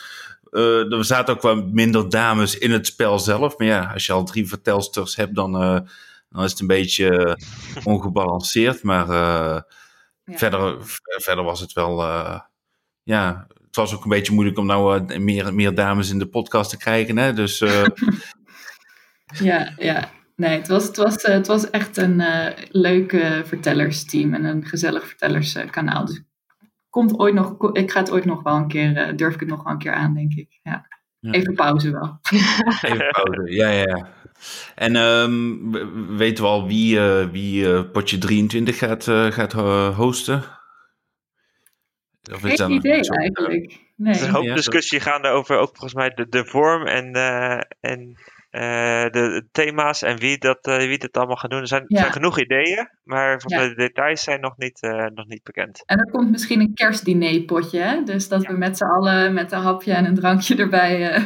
[0.51, 3.59] er zaten ook wat minder dames in het spel zelf.
[3.59, 5.53] Maar ja, als je al drie vertelsters hebt, dan,
[6.28, 7.39] dan is het een beetje
[7.85, 8.83] ongebalanceerd.
[8.83, 9.66] Maar ja.
[10.24, 12.03] verder, verder was het wel.
[13.03, 16.70] ja, het was ook een beetje moeilijk om nou meer, meer dames in de podcast
[16.70, 17.18] te krijgen.
[17.18, 17.33] Hè?
[17.33, 17.59] Dus.
[19.49, 20.11] ja, ja.
[20.43, 23.11] Nee, het was, het was, eh, het was echt een uh, leuk
[23.45, 26.05] vertellersteam en een gezellig vertellerskanaal.
[26.05, 26.22] Dus
[26.90, 29.49] komt ooit nog, ik ga het ooit nog wel een keer, uh, durf ik het
[29.49, 30.61] nog wel een keer aan, denk ik.
[30.62, 30.86] Ja.
[31.20, 32.18] Even pauze wel.
[32.90, 34.09] Even pauze, ja, ja, ja.
[34.74, 39.53] En um, weten we al wie, uh, wie potje 23 gaat, gaat
[39.93, 40.43] hosten?
[42.32, 43.80] Of Geen idee eigenlijk.
[43.97, 44.14] Nee.
[44.14, 47.12] Er is een hoop discussie gaande over ook volgens mij de, de vorm en,
[47.80, 48.16] en
[48.53, 48.61] uh,
[49.11, 51.61] de, thema's en wie dat, uh, wie dat allemaal gaat doen.
[51.61, 51.98] Er zijn, ja.
[51.98, 53.68] zijn genoeg ideeën, maar ja.
[53.68, 55.82] de details zijn nog niet, uh, nog niet bekend.
[55.86, 58.03] En er komt misschien een kerstdinerpotje, hè?
[58.03, 61.22] dus dat we met z'n allen met een hapje en een drankje erbij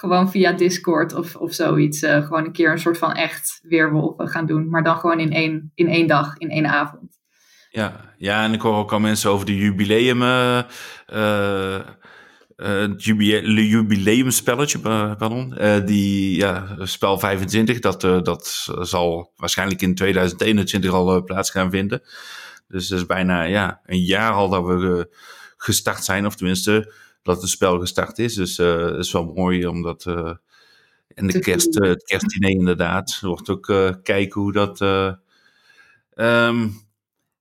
[0.00, 4.46] gewoon via Discord of, of zoiets gewoon een keer een soort van echt weerwolven gaan
[4.46, 7.18] doen, maar dan gewoon in één, in één dag, in één avond.
[7.70, 10.22] Ja, ja, en ik hoor ook al mensen over de jubileum
[12.64, 15.54] het jubileumspelletje, pardon.
[15.58, 21.50] Uh, die, ja, spel 25, dat, uh, dat zal waarschijnlijk in 2021 al uh, plaats
[21.50, 22.02] gaan vinden.
[22.68, 25.08] Dus het is bijna ja, een jaar al dat we
[25.56, 26.92] gestart zijn, of tenminste
[27.22, 28.34] dat het spel gestart is.
[28.34, 30.06] Dus het is wel mooi omdat.
[31.14, 33.18] en de kerst, het kerstdiner inderdaad.
[33.22, 33.66] Er wordt ook
[34.02, 34.80] kijken hoe dat.
[34.80, 35.16] Um,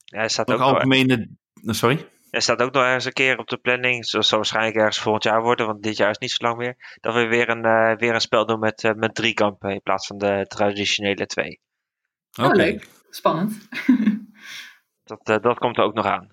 [0.05, 1.29] ja, er staat ook, ook algemene
[1.63, 2.07] Sorry?
[2.29, 5.23] Er staat ook nog ergens een keer op de planning, dat zal waarschijnlijk ergens volgend
[5.23, 7.97] jaar worden, want dit jaar is niet zo lang meer, dat we weer een, eh,
[7.97, 11.59] weer een spel doen met, eh, met drie kampen in plaats van de traditionele twee.
[12.41, 12.87] Oh, leuk.
[13.09, 13.67] Spannend.
[15.03, 16.31] Dat, eh, dat komt er ook nog aan.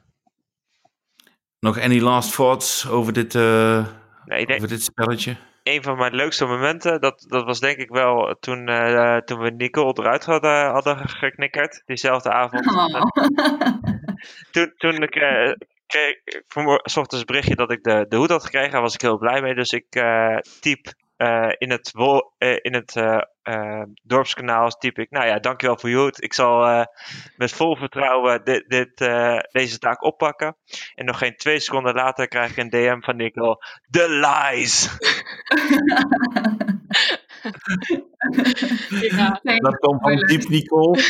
[1.61, 3.87] Nog any last thoughts over dit, eh,
[4.25, 5.37] Nee, ik denk, over dit spelletje?
[5.63, 9.51] een van mijn leukste momenten, dat, dat was denk ik wel toen, eh, toen we
[9.51, 12.67] Nicole eruit hadden, hadden geknikkerd, diezelfde avond.
[12.67, 13.01] Oh.
[14.53, 15.15] Toen, toen ik
[15.95, 16.43] kreeg ik
[16.85, 19.19] 's ochtends een berichtje dat ik de, de hoed had gekregen, daar was ik heel
[19.19, 19.55] blij mee.
[19.55, 21.93] Dus ik eh, typ eh, in het,
[22.39, 22.93] eh, in het
[24.03, 26.23] dorpskanaal typ ik, nou ja, dankjewel voor je hoed.
[26.23, 26.87] Ik zal
[27.37, 28.97] met vol vertrouwen dit, dit,
[29.53, 30.57] deze taak oppakken.
[30.95, 33.65] En nog geen twee seconden later krijg ik een DM van Nicole.
[33.91, 34.89] The lies!
[39.09, 41.03] Ja, Nee, Dat komt van diep, Nicole.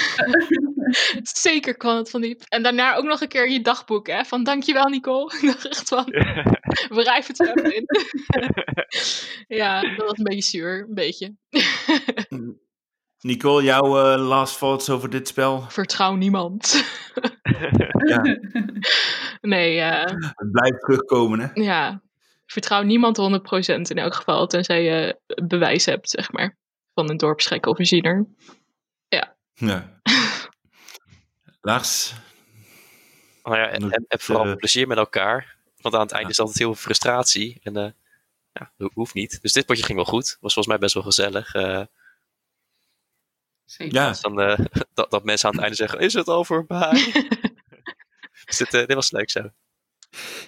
[1.23, 2.43] zeker kwam het van diep.
[2.49, 4.25] En daarna ook nog een keer je dagboek, hè?
[4.25, 5.33] Van dankjewel Nicole.
[5.41, 6.05] Ik dacht echt van,
[6.89, 7.87] wrijf het er even in.
[9.59, 11.35] ja, dat was een beetje zuur, een beetje.
[13.21, 15.65] Nicole, jouw eh, last thoughts over dit spel?
[15.69, 16.85] Vertrouw niemand.
[18.05, 18.23] Ja,
[19.41, 20.05] nee, eh,
[20.35, 21.49] het blijft terugkomen, hè?
[21.63, 22.03] ja.
[22.47, 26.57] Vertrouw niemand 100% in elk geval, tenzij je bewijs hebt, zeg maar.
[26.95, 28.27] Van een dorpsgek of een ziener.
[29.09, 29.37] Ja.
[31.61, 32.13] Lars?
[33.43, 35.57] Maar ja, en, vooral eh, plezier met elkaar.
[35.81, 36.31] Want aan het eind Ja.
[36.31, 37.61] is altijd heel veel frustratie.
[37.63, 37.91] En eh,
[38.53, 39.43] ja, dat hoeft niet.
[39.43, 40.25] Dus dit potje ging wel goed.
[40.41, 41.55] Was volgens mij best wel gezellig.
[41.55, 41.83] eh,
[43.65, 43.95] Zeker.
[43.95, 44.59] Ja, dus dan, eh,
[44.95, 46.91] dat, dat mensen aan het einde zeggen, is het al voorbij?
[48.47, 49.51] dus dit, eh, dit was leuk zo.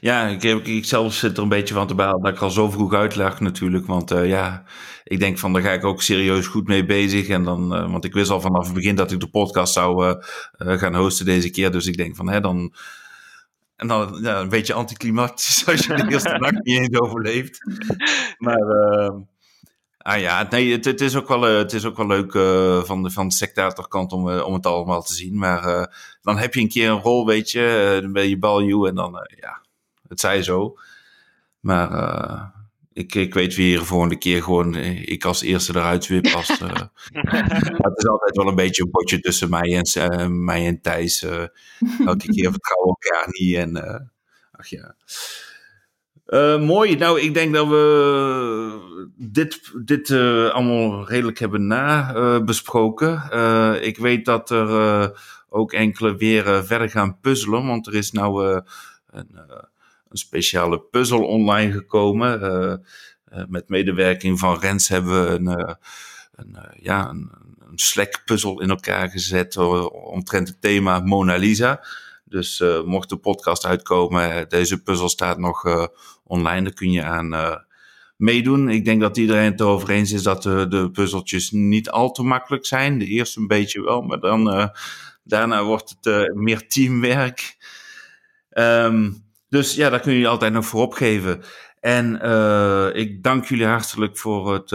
[0.00, 2.94] Ja ik, zelf zit er een beetje van te balen dat ik al zo vroeg
[2.94, 3.86] uitleg natuurlijk.
[3.86, 4.64] Want eh, ja,
[5.08, 7.28] ik denk van daar ga ik ook serieus goed mee bezig.
[7.28, 10.16] En dan, eh, want ik wist al vanaf het begin dat ik de podcast zou
[10.58, 11.70] eh, gaan hosten deze keer.
[11.70, 12.74] Dus ik denk van, hè, dan...
[13.76, 17.58] En dan ja, een beetje anticlimactisch als je de eerste nacht niet eens overleeft.
[18.38, 19.14] Maar eh,
[20.06, 22.82] ah ja, nee, het, het, is ook wel, eh, het is ook wel leuk eh,
[22.82, 25.38] van, de, van de sectatorkant om, eh, om het allemaal te zien.
[25.38, 25.88] Maar
[26.22, 27.98] dan heb je een keer een rol, weet je.
[28.02, 29.62] dan ben je baljoe en dan, ja,
[30.08, 30.78] het zij zo.
[31.60, 32.52] Maar
[32.92, 36.26] ik, ik weet wie de volgende keer gewoon ik als eerste eruit wip.
[36.26, 41.22] Als, het is altijd wel een beetje een potje tussen mij en, mij en Thijs.
[41.22, 43.56] elke keer vertrouwen elkaar niet.
[43.56, 43.76] En,
[44.52, 44.94] ach ja.
[46.26, 46.96] Eh, mooi.
[46.96, 53.30] Nou, ik denk dat we dit, dit eh, allemaal redelijk hebben nabesproken.
[53.30, 55.12] Eh ik weet dat er
[55.48, 57.66] ook enkele weer verder gaan puzzelen.
[57.66, 58.62] Want er is nou
[59.10, 59.28] een,
[60.08, 62.84] een speciale puzzel online gekomen.
[63.48, 65.76] Met medewerking van Rens hebben we een,
[66.34, 67.30] een, ja, een,
[67.70, 69.56] een Slack-puzzel in elkaar gezet.
[69.56, 71.80] omtrent het thema Mona Lisa.
[72.28, 75.86] Dus eh, mocht de podcast uitkomen, eh, deze puzzel staat nog eh,
[76.24, 76.62] online.
[76.62, 77.64] Daar kun je aan
[78.16, 78.68] meedoen.
[78.68, 82.66] Ik denk dat iedereen het erover eens is dat de, puzzeltjes niet al te makkelijk
[82.66, 82.98] zijn.
[82.98, 84.70] De eerste een beetje wel, maar dan,
[85.24, 87.56] daarna wordt het meer teamwerk.
[88.50, 89.10] Ehm,
[89.48, 91.42] dus ja, daar kun je altijd nog voor opgeven.
[91.80, 92.14] En
[92.94, 94.70] ik dank jullie hartelijk voor het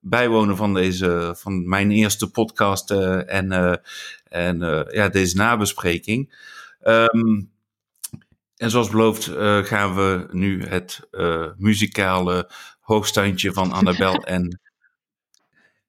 [0.00, 3.80] bijwonen van, deze, van mijn eerste podcast en,
[4.24, 6.32] en ja, deze nabespreking.
[6.84, 7.42] Ehm,
[8.56, 14.60] en zoals beloofd eh, gaan we nu het eh, muzikale hoogstandje van Annabel en,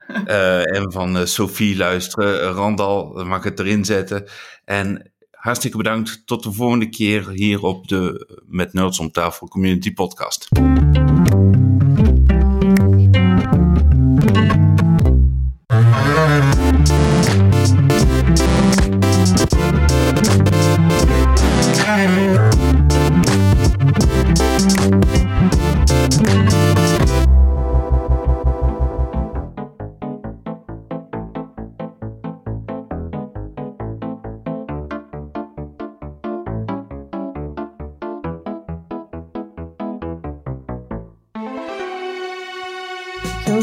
[0.08, 2.40] eh, en van Sophie luisteren.
[2.40, 4.28] Randal mag het erin zetten.
[4.66, 6.22] En hartstikke bedankt.
[6.26, 10.50] Tot de volgende keer hier op de Met Nerds om tafel Community Podcast.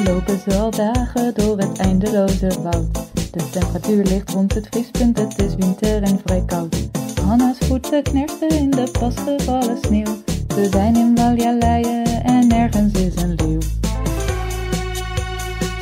[0.05, 2.95] Lopen ze al dagen door het eindeloze woud.
[3.31, 6.89] De temperatuur ligt rond het vriespunt, het is winter en vrij koud.
[7.25, 10.17] Hanna's voeten knersten in de pas gevallen sneeuw.
[10.55, 13.61] Ze zijn in Waljaleien en nergens is een leeuw.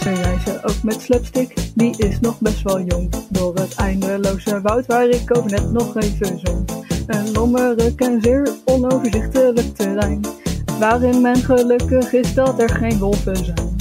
[0.00, 3.10] Ze reizen ook met slapstick, die is nog best wel jong.
[3.28, 6.68] Door het eindeloze woud waar ik ook net nog even zong.
[7.06, 10.20] Een lommerik en zeer onoverzichtelijk terrein.
[10.78, 13.76] Waarin men gelukkig is dat er geen wolven zijn.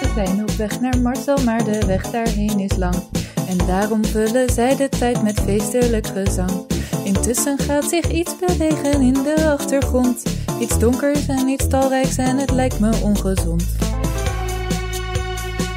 [0.00, 2.96] We zijn op weg naar Marcel, maar de weg daarheen is lang.
[3.48, 6.69] En daarom vullen zij de tijd met feestelijk gezang.
[7.14, 10.22] Intussen gaat zich iets bewegen in de achtergrond.
[10.60, 13.62] Iets donkers en iets talrijks en het lijkt me ongezond.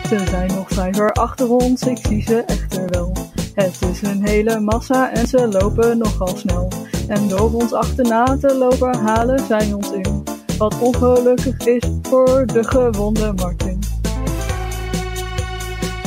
[0.07, 3.13] Ze zijn nog vrij ver achter ons, ik zie ze echter wel.
[3.53, 6.67] Het is een hele massa en ze lopen nogal snel.
[7.07, 10.23] En door ons achterna te lopen halen zij ons in.
[10.57, 13.79] Wat ongelukkig is voor de gewonde Martin.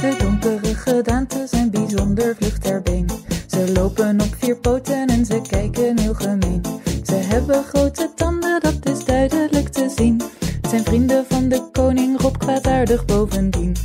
[0.01, 3.26] De donkere gedaanten zijn bijzonder vlug ter been.
[3.57, 6.63] Ze lopen op vier poten en ze kijken heel gemeen.
[7.05, 10.23] Ze hebben grote tanden, dat is duidelijk te zien.
[10.69, 13.77] Zijn vrienden van de koning Rob kwaadaardig bovendien.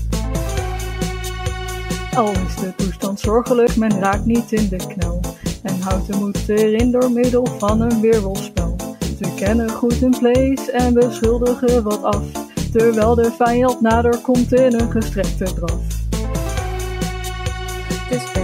[2.16, 5.20] Al is de toestand zorgelijk, men raakt niet in de knel.
[5.64, 8.76] En houdt de moed erin door middel van een weerwolfspel.
[9.00, 12.24] Ze kennen goed hun place en beschuldigen wat af.
[12.72, 16.01] Terwijl de vijand nader komt in een gestrekte draf.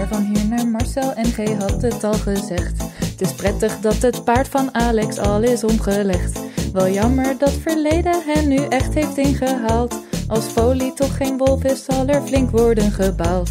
[0.10, 2.84] Van hier naar Marcel en G had het al gezegd.
[2.93, 6.39] Het is prettig dat het paard van Alex al is omgelegd.
[6.74, 9.99] Wel jammer dat verleden hen nu echt heeft ingehaald.
[10.28, 13.49] Als folie toch geen wolf is, zal er flink worden gebaald.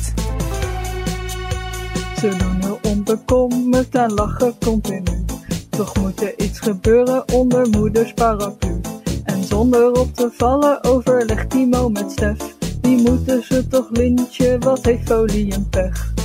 [2.21, 5.25] Ze doen heel onbekommerd en lachen continu.
[5.71, 8.81] Toch moet er iets gebeuren onder moeders paraplu.
[9.25, 12.57] En zonder op te vallen overlegt Timo met Stef.
[12.81, 16.16] Die moeten ze toch lintje, wat heeft folie een pech.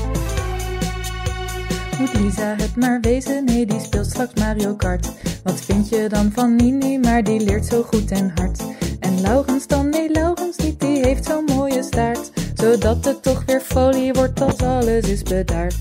[2.09, 3.45] Lisa het maar wezen?
[3.45, 5.11] Nee, die speelt straks Mario Kart.
[5.43, 6.97] Wat vind je dan van Nini?
[6.97, 8.63] Maar die leert zo goed en hard.
[8.99, 9.89] En Laurens dan?
[9.89, 12.31] Nee, Laurens niet, die heeft zo'n mooie staart.
[12.53, 15.75] Zodat het toch weer folie wordt als alles is bedaard.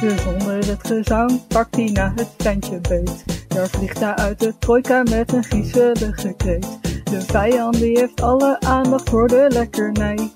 [0.00, 3.24] Dus zonder het gezang pakt hij na het tentje beet.
[3.48, 6.78] Daar vliegt hij uit de trojka met een griezelige kreet.
[7.04, 10.32] De vijand die heeft alle aandacht voor de lekkernij.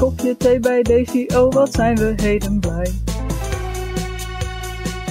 [0.00, 2.92] Kopje thee bij Daisy, oh wat zijn we heden blij.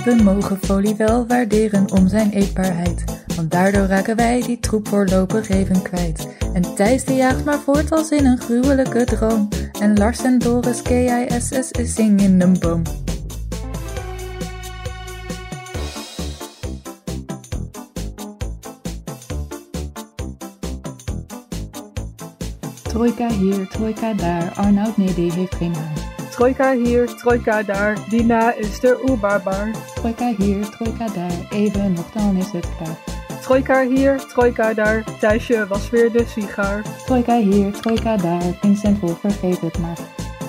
[0.05, 3.03] We mogen folie wel waarderen om zijn eetbaarheid.
[3.35, 6.27] Want daardoor raken wij die troep voorlopig even kwijt.
[6.53, 9.47] En Thijs die jaagt maar voort als in een gruwelijke droom.
[9.79, 12.81] En Lars en Doris KISS is zing in een boom.
[22.95, 26.29] Trojka hier, trojka daar, Arnoud nee die heeft geen haar.
[26.31, 29.71] Trojka hier, trojka daar, Dina is de oerbaarbaar.
[29.95, 32.97] Trojka hier, trojka daar, even nog dan is het klaar.
[33.41, 36.83] Trojka hier, trojka daar, Thijsje was weer de sigaar.
[37.05, 39.97] Trojka hier, trojka daar, Vincent Wolf vergeet het maar.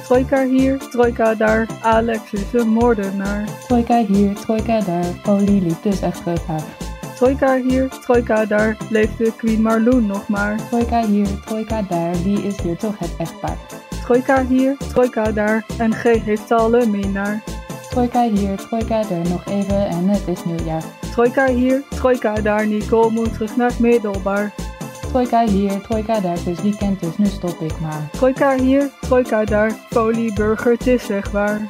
[0.04, 3.44] Trojka hier, trojka daar, Alex is een moordenaar.
[3.66, 6.85] Trojka hier, trojka daar, Folie liep dus echt gevaar.
[7.16, 10.56] Trojka hier, trojka daar, leeft de Queen Marloen nog maar.
[10.68, 13.56] Trojka hier, trojka daar, wie is hier toch het echtpaar?
[14.04, 17.42] Trojka hier, trojka daar, en G heeft alle minnaar.
[17.90, 20.82] Trojka hier, trojka daar, nog even en het is nieuwjaar.
[21.10, 24.52] Trojka hier, trojka daar, Nicole moet terug naar het middelbaar.
[25.08, 28.08] Trojka hier, trojka daar, het is weekend dus nu stop ik maar.
[28.12, 31.60] Trojka hier, trojka daar, Folie burger, het is zeg waar.